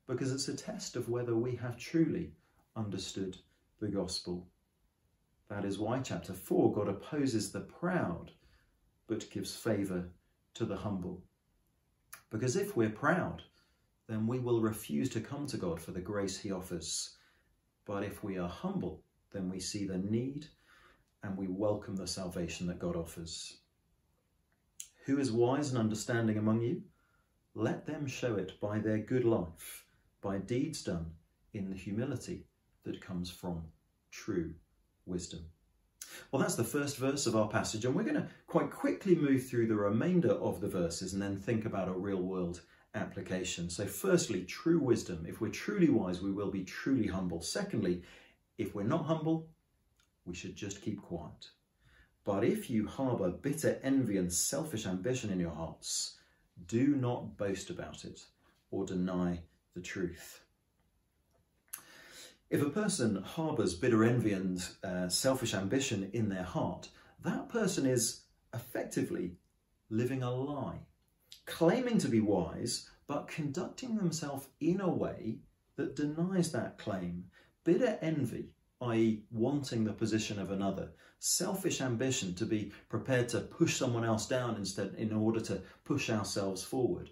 because 0.06 0.32
it's 0.32 0.48
a 0.48 0.56
test 0.56 0.94
of 0.94 1.08
whether 1.08 1.34
we 1.34 1.56
have 1.56 1.76
truly 1.76 2.32
understood 2.76 3.36
the 3.80 3.88
gospel. 3.88 4.46
That 5.48 5.64
is 5.64 5.80
why, 5.80 5.98
chapter 5.98 6.32
4, 6.32 6.72
God 6.72 6.88
opposes 6.88 7.50
the 7.50 7.60
proud 7.60 8.30
but 9.08 9.28
gives 9.30 9.56
favour 9.56 10.08
to 10.54 10.64
the 10.64 10.76
humble. 10.76 11.24
Because 12.30 12.54
if 12.54 12.76
we're 12.76 12.90
proud, 12.90 13.42
then 14.10 14.26
we 14.26 14.40
will 14.40 14.60
refuse 14.60 15.08
to 15.10 15.20
come 15.20 15.46
to 15.46 15.56
God 15.56 15.80
for 15.80 15.92
the 15.92 16.00
grace 16.00 16.36
he 16.36 16.50
offers. 16.50 17.16
But 17.86 18.02
if 18.02 18.24
we 18.24 18.38
are 18.38 18.48
humble, 18.48 19.04
then 19.32 19.48
we 19.48 19.60
see 19.60 19.86
the 19.86 19.98
need 19.98 20.46
and 21.22 21.36
we 21.36 21.46
welcome 21.46 21.94
the 21.94 22.08
salvation 22.08 22.66
that 22.66 22.80
God 22.80 22.96
offers. 22.96 23.58
Who 25.06 25.20
is 25.20 25.30
wise 25.30 25.70
and 25.70 25.78
understanding 25.78 26.38
among 26.38 26.62
you? 26.62 26.82
Let 27.54 27.86
them 27.86 28.06
show 28.06 28.34
it 28.34 28.60
by 28.60 28.80
their 28.80 28.98
good 28.98 29.24
life, 29.24 29.84
by 30.20 30.38
deeds 30.38 30.82
done 30.82 31.12
in 31.52 31.70
the 31.70 31.76
humility 31.76 32.46
that 32.84 33.00
comes 33.00 33.30
from 33.30 33.62
true 34.10 34.54
wisdom. 35.06 35.44
Well, 36.32 36.42
that's 36.42 36.56
the 36.56 36.64
first 36.64 36.96
verse 36.96 37.26
of 37.26 37.36
our 37.36 37.48
passage, 37.48 37.84
and 37.84 37.94
we're 37.94 38.02
going 38.02 38.14
to 38.16 38.28
quite 38.48 38.72
quickly 38.72 39.14
move 39.14 39.46
through 39.46 39.68
the 39.68 39.76
remainder 39.76 40.32
of 40.32 40.60
the 40.60 40.68
verses 40.68 41.12
and 41.12 41.22
then 41.22 41.38
think 41.38 41.64
about 41.64 41.88
a 41.88 41.92
real 41.92 42.22
world 42.22 42.62
application. 42.94 43.70
So, 43.70 43.86
firstly, 43.86 44.44
true 44.44 44.80
wisdom. 44.80 45.24
If 45.28 45.40
we're 45.40 45.48
truly 45.48 45.88
wise, 45.88 46.20
we 46.20 46.32
will 46.32 46.50
be 46.50 46.64
truly 46.64 47.06
humble. 47.06 47.40
Secondly, 47.40 48.02
if 48.58 48.74
we're 48.74 48.82
not 48.82 49.06
humble, 49.06 49.48
we 50.24 50.34
should 50.34 50.56
just 50.56 50.82
keep 50.82 51.00
quiet. 51.02 51.50
But 52.24 52.44
if 52.44 52.68
you 52.68 52.86
harbour 52.86 53.30
bitter 53.30 53.78
envy 53.82 54.16
and 54.16 54.32
selfish 54.32 54.86
ambition 54.86 55.30
in 55.30 55.40
your 55.40 55.54
hearts, 55.54 56.18
do 56.66 56.88
not 56.88 57.36
boast 57.36 57.70
about 57.70 58.04
it 58.04 58.24
or 58.70 58.84
deny 58.84 59.40
the 59.74 59.80
truth. 59.80 60.40
If 62.50 62.62
a 62.62 62.70
person 62.70 63.22
harbours 63.22 63.74
bitter 63.74 64.04
envy 64.04 64.32
and 64.32 64.64
uh, 64.82 65.08
selfish 65.08 65.54
ambition 65.54 66.10
in 66.12 66.28
their 66.28 66.42
heart, 66.42 66.88
that 67.22 67.48
person 67.48 67.86
is 67.86 68.22
effectively 68.52 69.36
living 69.88 70.22
a 70.22 70.30
lie 70.30 70.80
claiming 71.46 71.98
to 71.98 72.08
be 72.08 72.20
wise, 72.20 72.88
but 73.06 73.28
conducting 73.28 73.96
themselves 73.96 74.48
in 74.60 74.80
a 74.80 74.88
way 74.88 75.38
that 75.76 75.96
denies 75.96 76.52
that 76.52 76.78
claim. 76.78 77.24
Bitter 77.64 77.98
envy, 78.00 78.50
i.e., 78.82 79.24
wanting 79.30 79.84
the 79.84 79.92
position 79.92 80.38
of 80.38 80.50
another, 80.50 80.90
selfish 81.18 81.80
ambition 81.80 82.34
to 82.34 82.46
be 82.46 82.72
prepared 82.88 83.28
to 83.28 83.40
push 83.40 83.76
someone 83.76 84.04
else 84.04 84.26
down 84.26 84.56
instead 84.56 84.94
in 84.96 85.12
order 85.12 85.40
to 85.40 85.62
push 85.84 86.08
ourselves 86.08 86.62
forward, 86.62 87.10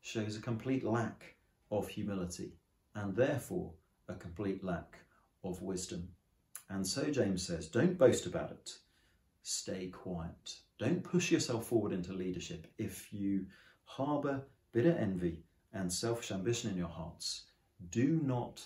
shows 0.00 0.36
a 0.36 0.40
complete 0.40 0.84
lack 0.84 1.34
of 1.70 1.88
humility 1.88 2.52
and 2.94 3.14
therefore 3.14 3.72
a 4.08 4.14
complete 4.14 4.62
lack 4.64 4.98
of 5.44 5.62
wisdom. 5.62 6.08
And 6.68 6.86
so 6.86 7.10
James 7.10 7.46
says, 7.46 7.68
don't 7.68 7.98
boast 7.98 8.26
about 8.26 8.50
it. 8.50 8.78
Stay 9.42 9.88
quiet. 9.88 10.56
Don't 10.82 11.04
push 11.04 11.30
yourself 11.30 11.68
forward 11.68 11.92
into 11.92 12.12
leadership 12.12 12.66
if 12.76 13.12
you 13.12 13.46
harbour 13.84 14.42
bitter 14.72 14.90
envy 14.98 15.44
and 15.72 15.92
selfish 15.92 16.32
ambition 16.32 16.72
in 16.72 16.76
your 16.76 16.88
hearts, 16.88 17.44
do 17.90 18.20
not 18.24 18.60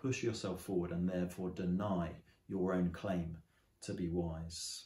push 0.00 0.22
yourself 0.22 0.62
forward 0.62 0.92
and 0.92 1.08
therefore 1.08 1.50
deny 1.50 2.12
your 2.46 2.72
own 2.72 2.90
claim 2.92 3.36
to 3.82 3.92
be 3.92 4.08
wise. 4.08 4.84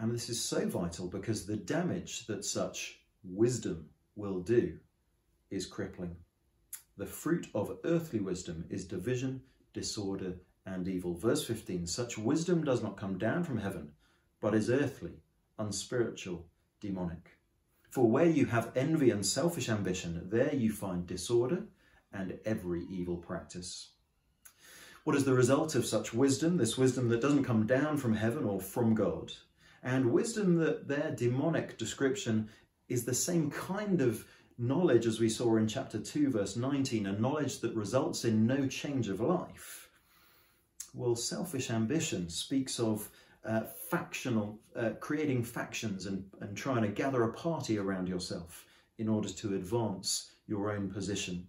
And 0.00 0.12
this 0.12 0.28
is 0.28 0.42
so 0.42 0.66
vital 0.66 1.06
because 1.06 1.46
the 1.46 1.58
damage 1.58 2.26
that 2.26 2.44
such 2.44 2.98
wisdom 3.22 3.90
will 4.16 4.40
do 4.40 4.78
is 5.48 5.64
crippling. 5.64 6.16
The 6.96 7.06
fruit 7.06 7.46
of 7.54 7.78
earthly 7.84 8.18
wisdom 8.18 8.64
is 8.68 8.84
division, 8.84 9.42
disorder, 9.74 10.34
and 10.66 10.88
evil. 10.88 11.14
Verse 11.14 11.44
15 11.46 11.86
Such 11.86 12.18
wisdom 12.18 12.64
does 12.64 12.82
not 12.82 12.96
come 12.96 13.16
down 13.16 13.44
from 13.44 13.58
heaven, 13.58 13.92
but 14.44 14.54
is 14.54 14.68
earthly, 14.68 15.22
unspiritual, 15.58 16.44
demonic. 16.78 17.38
For 17.88 18.10
where 18.10 18.28
you 18.28 18.44
have 18.44 18.76
envy 18.76 19.08
and 19.08 19.24
selfish 19.24 19.70
ambition, 19.70 20.28
there 20.30 20.54
you 20.54 20.70
find 20.70 21.06
disorder 21.06 21.62
and 22.12 22.38
every 22.44 22.84
evil 22.90 23.16
practice. 23.16 23.92
What 25.04 25.16
is 25.16 25.24
the 25.24 25.32
result 25.32 25.74
of 25.74 25.86
such 25.86 26.12
wisdom? 26.12 26.58
This 26.58 26.76
wisdom 26.76 27.08
that 27.08 27.22
doesn't 27.22 27.44
come 27.44 27.66
down 27.66 27.96
from 27.96 28.16
heaven 28.16 28.44
or 28.44 28.60
from 28.60 28.94
God, 28.94 29.32
and 29.82 30.12
wisdom 30.12 30.56
that 30.56 30.88
their 30.88 31.12
demonic 31.12 31.78
description 31.78 32.50
is 32.90 33.06
the 33.06 33.14
same 33.14 33.50
kind 33.50 34.02
of 34.02 34.26
knowledge 34.58 35.06
as 35.06 35.20
we 35.20 35.30
saw 35.30 35.56
in 35.56 35.66
chapter 35.66 35.98
2, 35.98 36.28
verse 36.28 36.54
19, 36.54 37.06
a 37.06 37.18
knowledge 37.18 37.60
that 37.60 37.74
results 37.74 38.26
in 38.26 38.46
no 38.46 38.66
change 38.66 39.08
of 39.08 39.22
life. 39.22 39.88
Well, 40.92 41.16
selfish 41.16 41.70
ambition 41.70 42.28
speaks 42.28 42.78
of 42.78 43.08
uh, 43.44 43.62
factional, 43.90 44.58
uh, 44.76 44.90
creating 45.00 45.42
factions 45.42 46.06
and, 46.06 46.24
and 46.40 46.56
trying 46.56 46.82
to 46.82 46.88
gather 46.88 47.24
a 47.24 47.32
party 47.32 47.78
around 47.78 48.08
yourself 48.08 48.64
in 48.98 49.08
order 49.08 49.28
to 49.28 49.54
advance 49.54 50.32
your 50.46 50.72
own 50.72 50.90
position. 50.90 51.46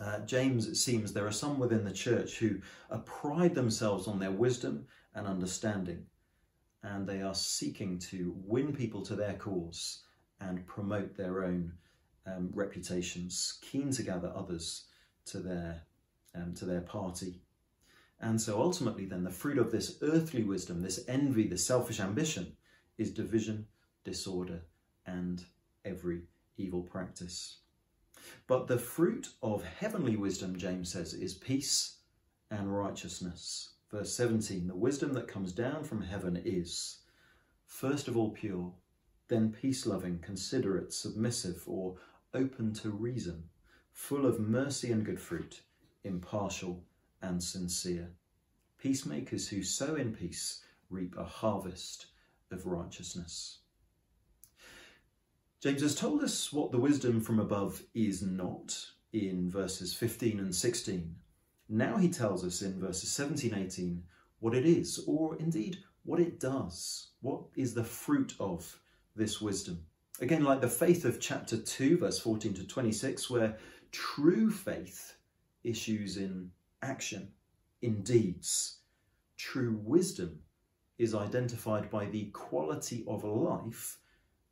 Uh, 0.00 0.20
James, 0.20 0.66
it 0.66 0.76
seems, 0.76 1.12
there 1.12 1.26
are 1.26 1.32
some 1.32 1.58
within 1.58 1.84
the 1.84 1.92
church 1.92 2.38
who 2.38 2.60
pride 3.04 3.54
themselves 3.54 4.08
on 4.08 4.18
their 4.18 4.30
wisdom 4.30 4.86
and 5.14 5.26
understanding, 5.26 6.04
and 6.82 7.06
they 7.06 7.22
are 7.22 7.34
seeking 7.34 7.98
to 7.98 8.34
win 8.44 8.72
people 8.72 9.02
to 9.02 9.14
their 9.14 9.34
cause 9.34 10.02
and 10.40 10.66
promote 10.66 11.16
their 11.16 11.44
own 11.44 11.72
um, 12.26 12.50
reputations, 12.54 13.58
keen 13.62 13.90
to 13.92 14.02
gather 14.02 14.32
others 14.34 14.86
to 15.26 15.38
their 15.38 15.82
um, 16.34 16.54
to 16.54 16.64
their 16.64 16.80
party. 16.80 17.42
And 18.22 18.40
so 18.40 18.62
ultimately, 18.62 19.04
then, 19.04 19.24
the 19.24 19.30
fruit 19.30 19.58
of 19.58 19.72
this 19.72 19.98
earthly 20.00 20.44
wisdom, 20.44 20.80
this 20.80 21.04
envy, 21.08 21.48
this 21.48 21.66
selfish 21.66 21.98
ambition, 21.98 22.56
is 22.96 23.10
division, 23.10 23.66
disorder, 24.04 24.62
and 25.04 25.44
every 25.84 26.22
evil 26.56 26.82
practice. 26.82 27.58
But 28.46 28.68
the 28.68 28.78
fruit 28.78 29.30
of 29.42 29.64
heavenly 29.64 30.14
wisdom, 30.14 30.56
James 30.56 30.92
says, 30.92 31.14
is 31.14 31.34
peace 31.34 31.96
and 32.48 32.72
righteousness. 32.72 33.74
Verse 33.90 34.14
17 34.14 34.68
The 34.68 34.76
wisdom 34.76 35.12
that 35.14 35.26
comes 35.26 35.52
down 35.52 35.82
from 35.82 36.00
heaven 36.00 36.40
is, 36.44 37.00
first 37.66 38.06
of 38.06 38.16
all, 38.16 38.30
pure, 38.30 38.72
then 39.26 39.50
peace 39.50 39.84
loving, 39.84 40.20
considerate, 40.20 40.92
submissive, 40.92 41.64
or 41.66 41.96
open 42.34 42.72
to 42.74 42.90
reason, 42.90 43.42
full 43.90 44.26
of 44.26 44.38
mercy 44.38 44.92
and 44.92 45.04
good 45.04 45.20
fruit, 45.20 45.62
impartial 46.04 46.84
and 47.22 47.42
sincere. 47.42 48.10
Peacemakers 48.78 49.48
who 49.48 49.62
sow 49.62 49.94
in 49.94 50.12
peace 50.12 50.62
reap 50.90 51.16
a 51.16 51.24
harvest 51.24 52.06
of 52.50 52.66
righteousness. 52.66 53.58
James 55.62 55.82
has 55.82 55.94
told 55.94 56.22
us 56.22 56.52
what 56.52 56.72
the 56.72 56.78
wisdom 56.78 57.20
from 57.20 57.38
above 57.38 57.82
is 57.94 58.22
not 58.22 58.76
in 59.12 59.48
verses 59.48 59.94
15 59.94 60.40
and 60.40 60.54
16. 60.54 61.14
Now 61.68 61.96
he 61.96 62.08
tells 62.08 62.44
us 62.44 62.62
in 62.62 62.80
verses 62.80 63.12
17 63.12 63.54
18 63.54 64.02
what 64.40 64.54
it 64.54 64.66
is, 64.66 65.04
or 65.06 65.36
indeed 65.36 65.78
what 66.04 66.18
it 66.18 66.40
does. 66.40 67.12
What 67.20 67.42
is 67.54 67.74
the 67.74 67.84
fruit 67.84 68.34
of 68.40 68.76
this 69.14 69.40
wisdom? 69.40 69.86
Again, 70.20 70.42
like 70.42 70.60
the 70.60 70.68
faith 70.68 71.04
of 71.04 71.20
chapter 71.20 71.56
2, 71.56 71.98
verse 71.98 72.18
14 72.18 72.54
to 72.54 72.66
26, 72.66 73.30
where 73.30 73.56
true 73.92 74.50
faith 74.50 75.16
issues 75.62 76.16
in 76.16 76.50
action, 76.82 77.28
in 77.80 78.02
deeds. 78.02 78.78
True 79.36 79.80
wisdom 79.82 80.40
is 80.98 81.14
identified 81.14 81.90
by 81.90 82.06
the 82.06 82.26
quality 82.26 83.04
of 83.08 83.24
life 83.24 83.98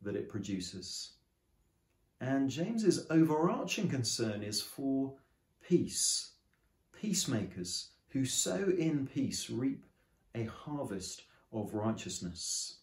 that 0.01 0.15
it 0.15 0.29
produces. 0.29 1.11
And 2.19 2.49
James's 2.49 3.07
overarching 3.09 3.89
concern 3.89 4.43
is 4.43 4.61
for 4.61 5.13
peace, 5.67 6.33
peacemakers 6.93 7.89
who 8.09 8.25
sow 8.25 8.71
in 8.77 9.07
peace 9.07 9.49
reap 9.49 9.85
a 10.35 10.45
harvest 10.45 11.23
of 11.51 11.73
righteousness. 11.73 12.77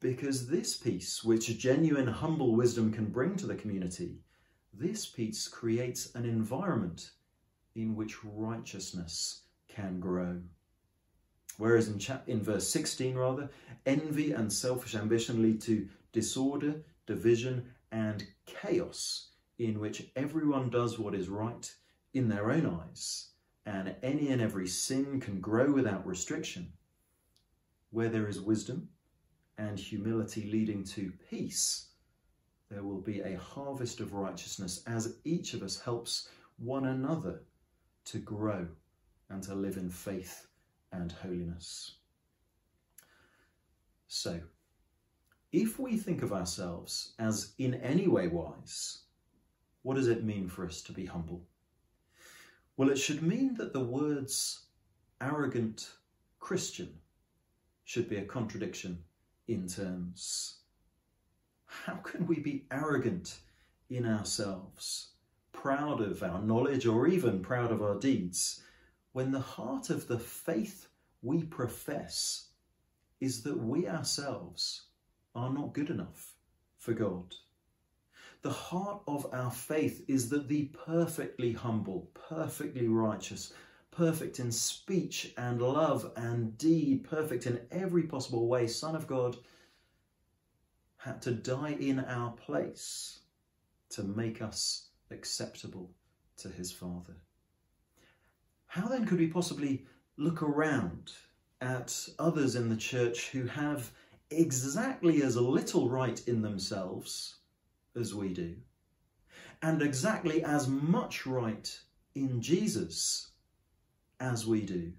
Because 0.00 0.46
this 0.46 0.76
peace, 0.76 1.22
which 1.24 1.58
genuine 1.58 2.06
humble 2.06 2.54
wisdom 2.54 2.92
can 2.92 3.06
bring 3.06 3.36
to 3.36 3.46
the 3.46 3.54
community, 3.54 4.18
this 4.72 5.06
peace 5.06 5.48
creates 5.48 6.14
an 6.14 6.24
environment 6.24 7.10
in 7.74 7.94
which 7.94 8.24
righteousness 8.24 9.42
can 9.68 10.00
grow. 10.00 10.40
Whereas 11.58 11.88
in, 11.88 11.98
chap- 11.98 12.28
in 12.28 12.42
verse 12.42 12.68
16, 12.68 13.16
rather, 13.16 13.50
envy 13.86 14.32
and 14.32 14.52
selfish 14.52 14.94
ambition 14.94 15.42
lead 15.42 15.60
to 15.62 15.88
disorder, 16.12 16.82
division, 17.06 17.70
and 17.92 18.26
chaos, 18.46 19.28
in 19.58 19.78
which 19.78 20.10
everyone 20.16 20.70
does 20.70 20.98
what 20.98 21.14
is 21.14 21.28
right 21.28 21.72
in 22.14 22.28
their 22.28 22.50
own 22.50 22.66
eyes, 22.66 23.30
and 23.66 23.94
any 24.02 24.28
and 24.30 24.40
every 24.40 24.66
sin 24.66 25.20
can 25.20 25.40
grow 25.40 25.70
without 25.70 26.06
restriction. 26.06 26.72
Where 27.90 28.08
there 28.08 28.28
is 28.28 28.40
wisdom 28.40 28.88
and 29.58 29.78
humility 29.78 30.50
leading 30.50 30.84
to 30.84 31.12
peace, 31.28 31.88
there 32.70 32.84
will 32.84 33.00
be 33.00 33.20
a 33.20 33.38
harvest 33.38 34.00
of 34.00 34.14
righteousness 34.14 34.82
as 34.86 35.18
each 35.24 35.54
of 35.54 35.62
us 35.62 35.80
helps 35.80 36.28
one 36.56 36.86
another 36.86 37.42
to 38.10 38.18
grow 38.18 38.66
and 39.28 39.42
to 39.44 39.54
live 39.54 39.76
in 39.76 39.90
faith 39.90 40.48
and 40.92 41.12
holiness. 41.12 41.96
So, 44.08 44.40
if 45.52 45.78
we 45.78 45.96
think 45.96 46.22
of 46.22 46.32
ourselves 46.32 47.14
as 47.18 47.52
in 47.58 47.74
any 47.74 48.08
way 48.08 48.26
wise, 48.26 49.02
what 49.82 49.94
does 49.94 50.08
it 50.08 50.24
mean 50.24 50.48
for 50.48 50.66
us 50.66 50.82
to 50.82 50.92
be 50.92 51.06
humble? 51.06 51.42
Well, 52.76 52.90
it 52.90 52.98
should 52.98 53.22
mean 53.22 53.54
that 53.54 53.72
the 53.72 53.84
words 53.84 54.66
arrogant 55.20 55.90
Christian 56.40 56.92
should 57.84 58.08
be 58.08 58.16
a 58.16 58.24
contradiction 58.24 59.04
in 59.46 59.68
terms. 59.68 60.58
How 61.66 61.94
can 61.94 62.26
we 62.26 62.40
be 62.40 62.66
arrogant 62.72 63.38
in 63.88 64.06
ourselves, 64.06 65.10
proud 65.60 66.00
of 66.00 66.22
our 66.22 66.40
knowledge 66.40 66.86
or 66.86 67.06
even 67.06 67.42
proud 67.42 67.70
of 67.70 67.82
our 67.82 67.98
deeds, 67.98 68.62
when 69.12 69.30
the 69.30 69.40
heart 69.40 69.90
of 69.90 70.06
the 70.08 70.18
faith 70.18 70.88
we 71.20 71.42
profess 71.42 72.48
is 73.20 73.42
that 73.42 73.58
we 73.58 73.86
ourselves 73.86 74.86
are 75.34 75.52
not 75.52 75.74
good 75.74 75.90
enough 75.90 76.32
for 76.78 76.94
God. 76.94 77.34
The 78.40 78.50
heart 78.50 79.02
of 79.06 79.26
our 79.34 79.50
faith 79.50 80.02
is 80.08 80.30
that 80.30 80.48
the 80.48 80.64
perfectly 80.86 81.52
humble, 81.52 82.08
perfectly 82.14 82.88
righteous, 82.88 83.52
perfect 83.90 84.40
in 84.40 84.50
speech 84.50 85.34
and 85.36 85.60
love 85.60 86.10
and 86.16 86.56
deed, 86.56 87.04
perfect 87.04 87.46
in 87.46 87.60
every 87.70 88.04
possible 88.04 88.48
way, 88.48 88.66
Son 88.66 88.96
of 88.96 89.06
God, 89.06 89.36
had 90.96 91.20
to 91.20 91.32
die 91.32 91.76
in 91.78 92.00
our 92.00 92.32
place 92.32 93.18
to 93.90 94.02
make 94.02 94.40
us 94.40 94.89
acceptable 95.10 95.90
to 96.38 96.48
his 96.48 96.72
Father. 96.72 97.16
How 98.66 98.86
then 98.88 99.06
could 99.06 99.18
we 99.18 99.26
possibly 99.26 99.84
look 100.16 100.42
around 100.42 101.12
at 101.60 102.08
others 102.18 102.56
in 102.56 102.68
the 102.68 102.76
church 102.76 103.30
who 103.30 103.46
have 103.46 103.90
exactly 104.30 105.22
as 105.22 105.36
little 105.36 105.88
right 105.88 106.20
in 106.28 106.40
themselves 106.40 107.36
as 107.96 108.14
we 108.14 108.32
do, 108.32 108.54
and 109.62 109.82
exactly 109.82 110.44
as 110.44 110.68
much 110.68 111.26
right 111.26 111.78
in 112.14 112.40
Jesus 112.40 113.32
as 114.20 114.46
we 114.46 114.62
do 114.62 114.92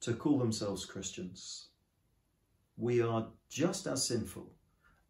to 0.00 0.14
call 0.14 0.38
themselves 0.38 0.84
Christians? 0.84 1.68
We 2.76 3.02
are 3.02 3.28
just 3.48 3.86
as 3.86 4.06
sinful 4.06 4.50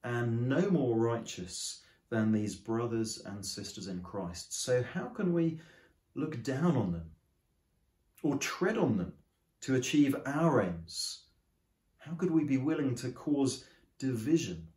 and 0.02 0.48
no 0.48 0.70
more 0.70 0.98
righteous 0.98 1.82
than 2.12 2.30
these 2.30 2.54
brothers 2.54 3.22
and 3.24 3.44
sisters 3.44 3.88
in 3.88 4.02
Christ. 4.02 4.62
So, 4.62 4.82
how 4.82 5.06
can 5.06 5.32
we 5.32 5.58
look 6.14 6.42
down 6.42 6.76
on 6.76 6.92
them 6.92 7.10
or 8.22 8.36
tread 8.36 8.76
on 8.76 8.98
them 8.98 9.14
to 9.62 9.76
achieve 9.76 10.14
our 10.26 10.60
aims? 10.60 11.22
How 11.96 12.12
could 12.12 12.30
we 12.30 12.44
be 12.44 12.58
willing 12.58 12.94
to 12.96 13.12
cause 13.12 13.64
division 13.98 14.68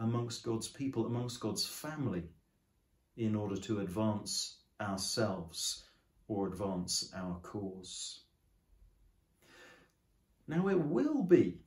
amongst 0.00 0.44
God's 0.44 0.68
people, 0.68 1.06
amongst 1.06 1.40
God's 1.40 1.64
family, 1.64 2.24
in 3.16 3.34
order 3.34 3.56
to 3.56 3.80
advance 3.80 4.58
ourselves 4.78 5.84
or 6.28 6.46
advance 6.46 7.10
our 7.16 7.40
cause? 7.42 8.20
Now, 10.46 10.68
it 10.68 10.78
will 10.78 11.22
be 11.22 11.62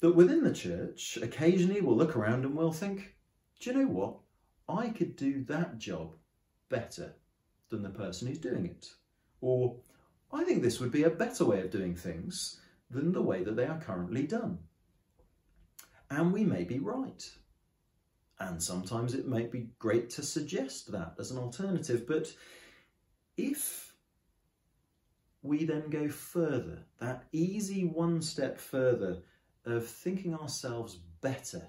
that 0.00 0.12
within 0.12 0.42
the 0.42 0.54
church, 0.54 1.18
occasionally 1.20 1.82
we'll 1.82 1.98
look 1.98 2.16
around 2.16 2.46
and 2.46 2.56
we'll 2.56 2.72
think, 2.72 3.14
do 3.60 3.70
you 3.70 3.76
know 3.76 3.88
what? 3.88 4.23
I 4.68 4.88
could 4.88 5.16
do 5.16 5.44
that 5.44 5.78
job 5.78 6.14
better 6.68 7.14
than 7.70 7.82
the 7.82 7.90
person 7.90 8.28
who's 8.28 8.38
doing 8.38 8.66
it. 8.66 8.86
Or 9.40 9.76
I 10.32 10.44
think 10.44 10.62
this 10.62 10.80
would 10.80 10.90
be 10.90 11.04
a 11.04 11.10
better 11.10 11.44
way 11.44 11.60
of 11.60 11.70
doing 11.70 11.94
things 11.94 12.60
than 12.90 13.12
the 13.12 13.22
way 13.22 13.44
that 13.44 13.56
they 13.56 13.66
are 13.66 13.80
currently 13.80 14.26
done. 14.26 14.58
And 16.10 16.32
we 16.32 16.44
may 16.44 16.64
be 16.64 16.78
right. 16.78 17.28
And 18.38 18.62
sometimes 18.62 19.14
it 19.14 19.28
may 19.28 19.46
be 19.46 19.68
great 19.78 20.10
to 20.10 20.22
suggest 20.22 20.90
that 20.92 21.14
as 21.18 21.30
an 21.30 21.38
alternative. 21.38 22.06
But 22.06 22.32
if 23.36 23.94
we 25.42 25.64
then 25.64 25.90
go 25.90 26.08
further, 26.08 26.84
that 27.00 27.24
easy 27.32 27.84
one 27.84 28.22
step 28.22 28.58
further 28.58 29.22
of 29.66 29.86
thinking 29.86 30.34
ourselves 30.34 30.96
better 31.20 31.62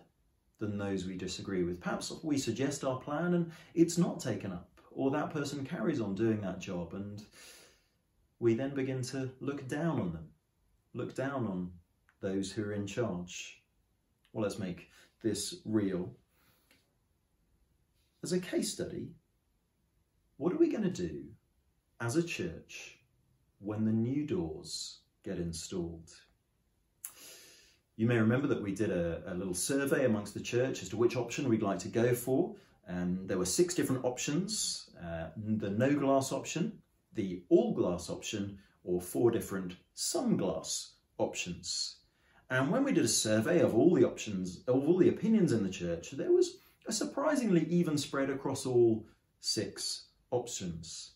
than 0.60 0.78
those 0.78 1.06
we 1.06 1.18
disagree 1.18 1.63
with, 1.63 1.82
perhaps 1.82 2.12
we 2.24 2.38
suggest 2.38 2.84
our 2.84 3.00
plan 3.00 3.34
and 3.34 3.52
it's 3.74 3.98
not 3.98 4.20
taken 4.20 4.52
up, 4.52 4.70
or 4.91 5.12
that 5.12 5.32
person 5.32 5.65
carries 5.65 6.00
on 6.00 6.15
doing 6.15 6.41
that 6.41 6.60
job 6.60 6.94
and 6.94 7.24
we 8.39 8.54
then 8.54 8.74
begin 8.74 9.02
to 9.02 9.30
look 9.39 9.68
down 9.68 10.00
on 10.00 10.13
them, 10.13 10.30
look 10.94 11.15
down 11.15 11.46
on 11.46 11.72
those 12.22 12.52
who 12.52 12.63
are 12.63 12.74
in 12.74 12.88
charge. 12.88 13.62
Well, 14.34 14.44
let's 14.44 14.60
make 14.60 14.89
this 15.22 15.56
real. 15.65 16.12
As 18.24 18.34
a 18.34 18.39
case 18.39 18.72
study, 18.72 19.10
what 20.38 20.52
are 20.52 20.58
we 20.58 20.70
going 20.70 20.84
to 20.84 20.89
do 20.89 21.24
as 22.02 22.15
a 22.15 22.24
church 22.24 23.00
when 23.60 23.86
the 23.86 23.91
new 23.91 24.26
doors 24.26 25.00
get 25.24 25.38
installed? 25.38 26.12
You 27.97 28.08
may 28.08 28.17
remember 28.17 28.47
that 28.47 28.62
we 28.62 28.73
did 28.73 28.91
a, 28.91 29.21
a, 29.27 29.34
little 29.34 29.53
survey 29.53 30.05
amongst 30.05 30.34
the 30.34 30.41
church 30.41 30.81
as 30.81 30.89
to 30.89 30.97
which 30.97 31.15
option 31.15 31.47
we'd 31.47 31.62
like 31.62 31.79
to 31.79 31.88
go 31.88 32.13
for. 32.13 32.53
And 32.88 33.27
there 33.27 33.38
were 33.38 33.45
six 33.45 33.73
different 33.73 34.03
options. 34.03 34.89
Uh, 35.01 35.27
the 35.38 35.69
no 35.69 35.95
glass 35.95 36.31
option, 36.31 36.79
the 37.13 37.43
all 37.49 37.73
glass 37.73 38.10
option 38.10 38.60
or 38.84 39.01
four 39.01 39.31
different 39.31 39.77
some 39.93 40.36
glass 40.36 40.95
options. 41.17 41.97
And 42.49 42.69
when 42.69 42.84
we 42.84 42.91
did 42.91 43.05
a 43.05 43.10
survey 43.10 43.62
of 43.62 43.73
all 43.73 43.95
the 43.95 44.05
options, 44.05 44.63
of 44.67 44.75
all 44.75 44.97
the 44.97 45.10
opinions 45.10 45.51
in 45.51 45.63
the 45.63 45.69
church, 45.69 46.12
there 46.12 46.31
was 46.31 46.58
a 46.88 46.93
surprisingly 46.93 47.65
even 47.69 47.97
spread 47.97 48.29
across 48.29 48.65
all 48.65 49.05
six 49.39 50.10
options. 50.31 51.13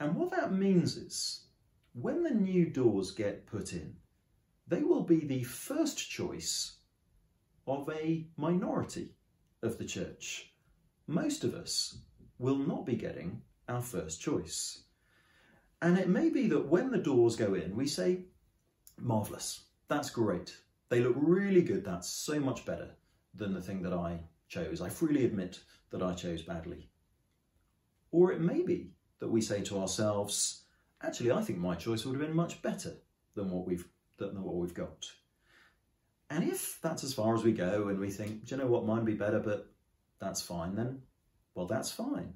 And 0.00 0.16
what 0.16 0.30
that 0.30 0.52
means 0.52 0.96
is 0.96 1.44
when 1.92 2.22
the 2.22 2.30
new 2.30 2.66
doors 2.66 3.12
get 3.12 3.46
put 3.46 3.72
in, 3.72 3.96
they 4.66 4.82
will 4.82 5.02
be 5.02 5.24
the 5.24 5.42
first 5.42 6.10
choice 6.10 6.76
of 7.66 7.88
a 7.90 8.26
minority 8.36 9.10
of 9.62 9.78
the 9.78 9.84
church. 9.84 10.52
Most 11.06 11.44
of 11.44 11.54
us 11.54 11.98
will 12.38 12.58
not 12.58 12.84
be 12.84 12.96
getting 12.96 13.42
our 13.68 13.82
first 13.82 14.20
choice. 14.20 14.82
And 15.82 15.98
it 15.98 16.08
may 16.08 16.30
be 16.30 16.48
that 16.48 16.68
when 16.68 16.90
the 16.90 16.98
doors 16.98 17.36
go 17.36 17.54
in, 17.54 17.76
we 17.76 17.86
say, 17.86 18.24
marvellous, 18.98 19.64
that's 19.88 20.10
great. 20.10 20.56
They 20.88 21.00
look 21.00 21.14
really 21.16 21.62
good. 21.62 21.84
That's 21.84 22.08
so 22.08 22.40
much 22.40 22.64
better 22.64 22.90
than 23.34 23.52
the 23.52 23.60
thing 23.60 23.82
that 23.82 23.92
I 23.92 24.20
chose. 24.48 24.80
I 24.80 24.88
freely 24.88 25.24
admit 25.24 25.60
that 25.90 26.02
I 26.02 26.14
chose 26.14 26.42
badly. 26.42 26.88
Or 28.10 28.32
it 28.32 28.40
may 28.40 28.62
be 28.62 28.92
that 29.18 29.28
we 29.28 29.40
say 29.40 29.62
to 29.62 29.78
ourselves, 29.78 30.62
actually, 31.02 31.32
I 31.32 31.42
think 31.42 31.58
my 31.58 31.74
choice 31.74 32.04
would 32.04 32.18
have 32.18 32.26
been 32.26 32.36
much 32.36 32.62
better 32.62 32.94
than 33.34 33.50
what 33.50 33.66
we've, 33.66 33.86
than 34.18 34.42
what 34.42 34.56
we've 34.56 34.74
got. 34.74 35.10
And 36.30 36.44
if 36.44 36.78
that's 36.82 37.04
as 37.04 37.14
far 37.14 37.34
as 37.34 37.44
we 37.44 37.52
go 37.52 37.88
and 37.88 37.98
we 37.98 38.10
think, 38.10 38.46
do 38.46 38.54
you 38.54 38.60
know 38.60 38.66
what, 38.66 38.84
mine'd 38.84 39.04
be 39.04 39.14
better, 39.14 39.38
but 39.38 39.70
that's 40.18 40.42
fine, 40.42 40.74
then, 40.74 41.02
well, 41.54 41.66
that's 41.66 41.90
fine. 41.90 42.34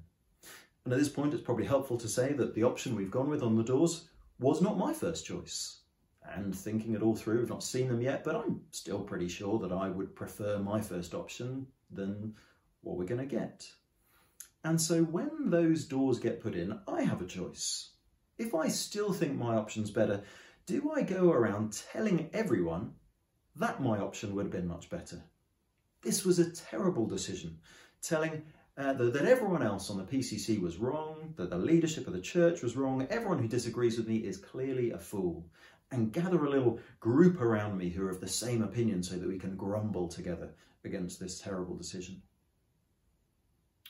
And 0.85 0.93
at 0.93 0.99
this 0.99 1.09
point, 1.09 1.33
it's 1.33 1.43
probably 1.43 1.65
helpful 1.65 1.97
to 1.97 2.07
say 2.07 2.33
that 2.33 2.55
the 2.55 2.63
option 2.63 2.95
we've 2.95 3.11
gone 3.11 3.29
with 3.29 3.43
on 3.43 3.55
the 3.55 3.63
doors 3.63 4.07
was 4.39 4.61
not 4.61 4.77
my 4.77 4.93
first 4.93 5.25
choice. 5.25 5.81
And 6.23 6.55
thinking 6.55 6.93
it 6.93 7.01
all 7.01 7.15
through, 7.15 7.41
I've 7.41 7.49
not 7.49 7.63
seen 7.63 7.87
them 7.87 8.01
yet, 8.01 8.23
but 8.23 8.35
I'm 8.35 8.61
still 8.71 9.01
pretty 9.01 9.27
sure 9.27 9.59
that 9.59 9.71
I 9.71 9.89
would 9.89 10.15
prefer 10.15 10.59
my 10.59 10.79
first 10.79 11.13
option 11.13 11.67
than 11.91 12.35
what 12.81 12.97
we're 12.97 13.05
going 13.05 13.27
to 13.27 13.35
get. 13.35 13.67
And 14.63 14.79
so 14.79 15.03
when 15.03 15.49
those 15.49 15.85
doors 15.85 16.19
get 16.19 16.41
put 16.41 16.55
in, 16.55 16.79
I 16.87 17.01
have 17.01 17.21
a 17.21 17.27
choice. 17.27 17.89
If 18.37 18.55
I 18.55 18.67
still 18.69 19.11
think 19.11 19.37
my 19.37 19.55
option's 19.55 19.91
better, 19.91 20.23
do 20.65 20.91
I 20.95 21.01
go 21.01 21.31
around 21.31 21.81
telling 21.91 22.29
everyone 22.33 22.93
that 23.55 23.81
my 23.81 23.99
option 23.99 24.35
would 24.35 24.45
have 24.45 24.51
been 24.51 24.67
much 24.67 24.89
better? 24.89 25.23
This 26.01 26.25
was 26.25 26.39
a 26.39 26.51
terrible 26.51 27.05
decision, 27.05 27.57
telling 28.01 28.43
uh, 28.77 28.93
that, 28.93 29.13
that 29.13 29.25
everyone 29.25 29.61
else 29.63 29.89
on 29.89 29.97
the 29.97 30.03
PCC 30.03 30.59
was 30.59 30.77
wrong, 30.77 31.33
that 31.35 31.49
the 31.49 31.57
leadership 31.57 32.07
of 32.07 32.13
the 32.13 32.21
church 32.21 32.61
was 32.61 32.75
wrong, 32.75 33.05
everyone 33.09 33.39
who 33.39 33.47
disagrees 33.47 33.97
with 33.97 34.07
me 34.07 34.17
is 34.17 34.37
clearly 34.37 34.91
a 34.91 34.97
fool, 34.97 35.45
and 35.91 36.13
gather 36.13 36.45
a 36.45 36.49
little 36.49 36.79
group 36.99 37.41
around 37.41 37.77
me 37.77 37.89
who 37.89 38.05
are 38.05 38.09
of 38.09 38.21
the 38.21 38.27
same 38.27 38.63
opinion 38.63 39.03
so 39.03 39.15
that 39.15 39.27
we 39.27 39.37
can 39.37 39.55
grumble 39.55 40.07
together 40.07 40.49
against 40.85 41.19
this 41.19 41.39
terrible 41.39 41.75
decision. 41.75 42.21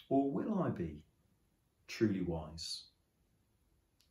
Or 0.09 0.29
will 0.29 0.61
I 0.61 0.69
be 0.69 1.03
truly 1.87 2.21
wise? 2.21 2.83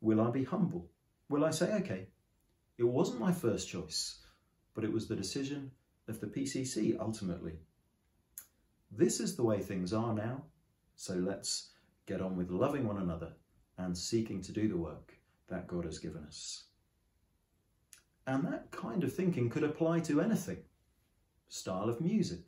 Will 0.01 0.21
I 0.21 0.31
be 0.31 0.45
humble? 0.45 0.89
Will 1.29 1.45
I 1.45 1.51
say, 1.51 1.73
okay, 1.75 2.07
it 2.81 2.87
wasn't 2.87 3.21
my 3.21 3.31
first 3.31 3.69
choice, 3.69 4.21
but 4.75 4.85
it 4.85 4.93
was 4.93 5.07
the 5.07 5.15
decision 5.15 5.71
of 6.09 6.19
the 6.19 6.27
PCC 6.27 6.99
ultimately. 6.99 7.59
This 8.91 9.21
is 9.21 9.37
the 9.37 9.43
way 9.43 9.61
things 9.61 9.93
are 9.93 10.15
now, 10.15 10.45
so 10.97 11.13
let's 11.13 11.73
get 12.07 12.23
on 12.23 12.37
with 12.37 12.51
loving 12.51 12.89
one 12.89 12.97
another 12.97 13.33
and 13.77 13.97
seeking 13.97 14.41
to 14.41 14.53
do 14.53 14.67
the 14.67 14.79
work 14.79 15.13
that 15.49 15.67
God 15.67 15.85
has 15.85 15.99
given 15.99 16.25
us. 16.25 16.65
And 18.27 18.47
that 18.47 18.71
kind 18.71 19.05
of 19.05 19.15
thinking 19.15 19.51
could 19.51 19.63
apply 19.63 20.01
to 20.01 20.23
anything 20.23 20.63
style 21.49 21.91
of 21.91 22.01
music, 22.01 22.47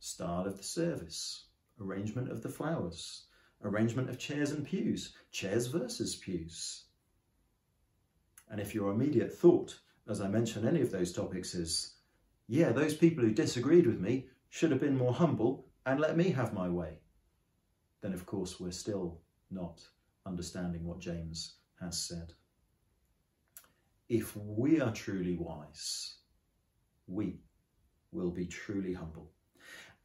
style 0.00 0.46
of 0.46 0.56
the 0.56 0.64
service, 0.64 1.44
arrangement 1.78 2.30
of 2.30 2.42
the 2.42 2.48
flowers, 2.48 3.24
arrangement 3.62 4.08
of 4.08 4.18
chairs 4.18 4.50
and 4.50 4.64
pews, 4.64 5.12
chairs 5.30 5.66
versus 5.66 6.16
pews. 6.16 6.84
And 8.50 8.60
if 8.60 8.74
your 8.74 8.90
immediate 8.90 9.32
thought, 9.32 9.78
as 10.08 10.20
I 10.20 10.28
mentioned 10.28 10.66
any 10.66 10.80
of 10.80 10.90
those 10.90 11.12
topics, 11.12 11.54
is, 11.54 11.94
yeah, 12.46 12.72
those 12.72 12.94
people 12.94 13.24
who 13.24 13.32
disagreed 13.32 13.86
with 13.86 14.00
me 14.00 14.26
should 14.48 14.70
have 14.70 14.80
been 14.80 14.96
more 14.96 15.12
humble 15.12 15.66
and 15.84 16.00
let 16.00 16.16
me 16.16 16.30
have 16.30 16.52
my 16.52 16.68
way, 16.68 16.98
then 18.00 18.12
of 18.12 18.26
course 18.26 18.58
we're 18.58 18.70
still 18.70 19.20
not 19.50 19.82
understanding 20.26 20.84
what 20.84 21.00
James 21.00 21.56
has 21.80 21.98
said. 21.98 22.32
If 24.08 24.36
we 24.36 24.80
are 24.80 24.92
truly 24.92 25.36
wise, 25.36 26.16
we 27.06 27.40
will 28.12 28.30
be 28.30 28.46
truly 28.46 28.94
humble. 28.94 29.30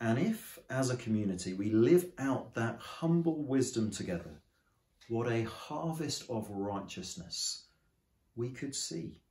And 0.02 0.20
if, 0.20 0.60
as 0.70 0.90
a 0.90 0.98
community, 0.98 1.54
we 1.54 1.70
live 1.70 2.12
out 2.20 2.54
that 2.56 2.80
humble 2.80 3.44
wisdom 3.44 3.92
together, 3.92 4.42
what 5.08 5.32
a 5.32 5.44
harvest 5.44 6.30
of 6.30 6.50
righteousness 6.50 7.63
we 8.36 8.50
could 8.50 8.76
see. 8.76 9.22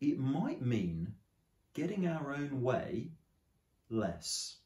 It 0.00 0.18
might 0.18 0.62
mean 0.62 1.14
getting 1.72 2.06
our 2.06 2.32
own 2.32 2.62
way 2.62 3.10
less 3.90 4.58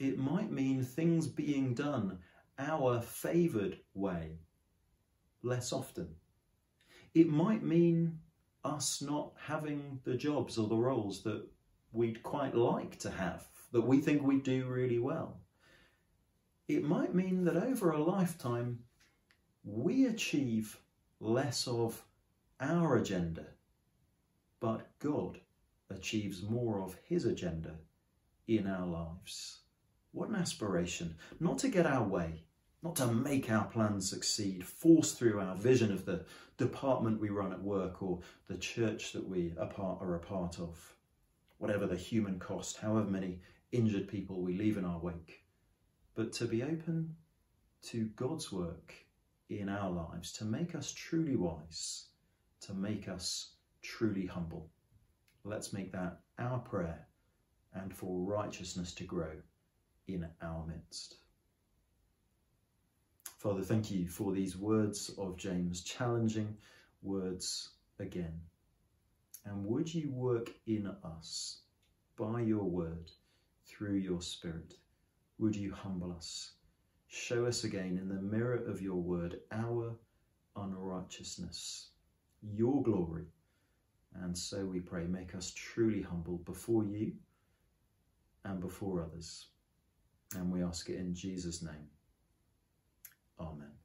it 0.00 0.18
might 0.18 0.50
mean 0.50 0.82
things 0.82 1.28
being 1.28 1.74
done 1.74 2.18
our 2.58 3.00
favoured 3.00 3.78
way 3.94 4.38
less 5.42 5.72
often. 5.72 6.08
It 7.14 7.28
might 7.28 7.62
mean 7.62 8.18
us 8.64 9.02
not 9.02 9.34
having 9.38 10.00
the 10.04 10.16
jobs 10.16 10.58
or 10.58 10.68
the 10.68 10.76
roles 10.76 11.22
that 11.22 11.46
we'd 11.92 12.22
quite 12.22 12.56
like 12.56 12.98
to 13.00 13.10
have, 13.10 13.46
that 13.72 13.82
we 13.82 14.00
think 14.00 14.22
we 14.22 14.40
do 14.40 14.66
really 14.66 14.98
well. 14.98 15.40
It 16.66 16.82
might 16.82 17.14
mean 17.14 17.44
that 17.44 17.56
over 17.56 17.92
a 17.92 18.02
lifetime 18.02 18.80
we 19.64 20.06
achieve 20.06 20.78
less 21.24 21.66
of 21.66 22.04
our 22.60 22.96
agenda, 22.96 23.46
but 24.60 24.86
God 24.98 25.40
achieves 25.90 26.42
more 26.42 26.82
of 26.82 26.98
his 27.04 27.24
agenda 27.24 27.76
in 28.46 28.66
our 28.66 28.86
lives. 28.86 29.60
What 30.12 30.28
an 30.28 30.36
aspiration, 30.36 31.16
not 31.40 31.58
to 31.58 31.68
get 31.68 31.86
our 31.86 32.04
way, 32.04 32.44
not 32.82 32.96
to 32.96 33.06
make 33.06 33.50
our 33.50 33.64
plans 33.64 34.08
succeed, 34.08 34.66
force 34.66 35.12
through 35.12 35.40
our 35.40 35.56
vision 35.56 35.90
of 35.90 36.04
the 36.04 36.26
department 36.58 37.20
we 37.20 37.30
run 37.30 37.52
at 37.52 37.62
work 37.62 38.02
or 38.02 38.20
the 38.46 38.58
church 38.58 39.12
that 39.12 39.26
we 39.26 39.54
are, 39.58 40.14
a 40.14 40.18
part 40.18 40.60
of, 40.60 40.94
whatever 41.56 41.86
the 41.86 41.96
human 41.96 42.38
cost, 42.38 42.76
however 42.76 43.08
many 43.08 43.40
injured 43.72 44.08
people 44.08 44.42
we 44.42 44.58
leave 44.58 44.76
in 44.76 44.84
our 44.84 44.98
wake, 44.98 45.42
but 46.14 46.32
to 46.34 46.44
be 46.44 46.62
open 46.62 47.16
to 47.82 48.04
God's 48.14 48.52
work 48.52 48.94
in 49.50 49.68
our 49.68 49.90
lives 49.90 50.32
to 50.32 50.44
make 50.44 50.74
us 50.74 50.92
truly 50.92 51.36
wise, 51.36 52.06
to 52.60 52.74
make 52.74 53.08
us 53.08 53.50
truly 53.82 54.26
humble. 54.26 54.70
Let's 55.44 55.72
make 55.72 55.92
that 55.92 56.20
our 56.38 56.58
prayer 56.58 57.06
and 57.74 57.94
for 57.94 58.24
righteousness 58.24 58.94
to 58.94 59.04
grow 59.04 59.32
in 60.08 60.26
our 60.42 60.64
midst. 60.66 61.16
Father, 63.38 63.62
thank 63.62 63.90
you 63.90 64.08
for 64.08 64.32
these 64.32 64.56
words 64.56 65.10
of 65.18 65.36
James, 65.36 65.82
challenging 65.82 66.56
words 67.02 67.70
again. 67.98 68.40
And 69.44 69.66
would 69.66 69.92
you 69.92 70.10
work 70.10 70.50
in 70.66 70.90
us 71.04 71.58
by 72.16 72.40
your 72.40 72.64
word, 72.64 73.10
through 73.66 73.96
your 73.96 74.22
spirit? 74.22 74.74
Would 75.38 75.54
you 75.54 75.72
humble 75.72 76.14
us? 76.16 76.53
Show 77.14 77.46
us 77.46 77.62
again 77.62 77.96
in 78.02 78.08
the 78.08 78.20
mirror 78.20 78.56
of 78.66 78.82
your 78.82 78.96
word 78.96 79.38
our 79.52 79.94
unrighteousness, 80.56 81.90
your 82.42 82.82
glory. 82.82 83.26
And 84.16 84.36
so 84.36 84.64
we 84.64 84.80
pray, 84.80 85.04
make 85.04 85.32
us 85.36 85.52
truly 85.52 86.02
humble 86.02 86.38
before 86.38 86.84
you 86.84 87.12
and 88.44 88.60
before 88.60 89.00
others. 89.00 89.46
And 90.34 90.50
we 90.52 90.64
ask 90.64 90.90
it 90.90 90.98
in 90.98 91.14
Jesus' 91.14 91.62
name. 91.62 91.88
Amen. 93.38 93.83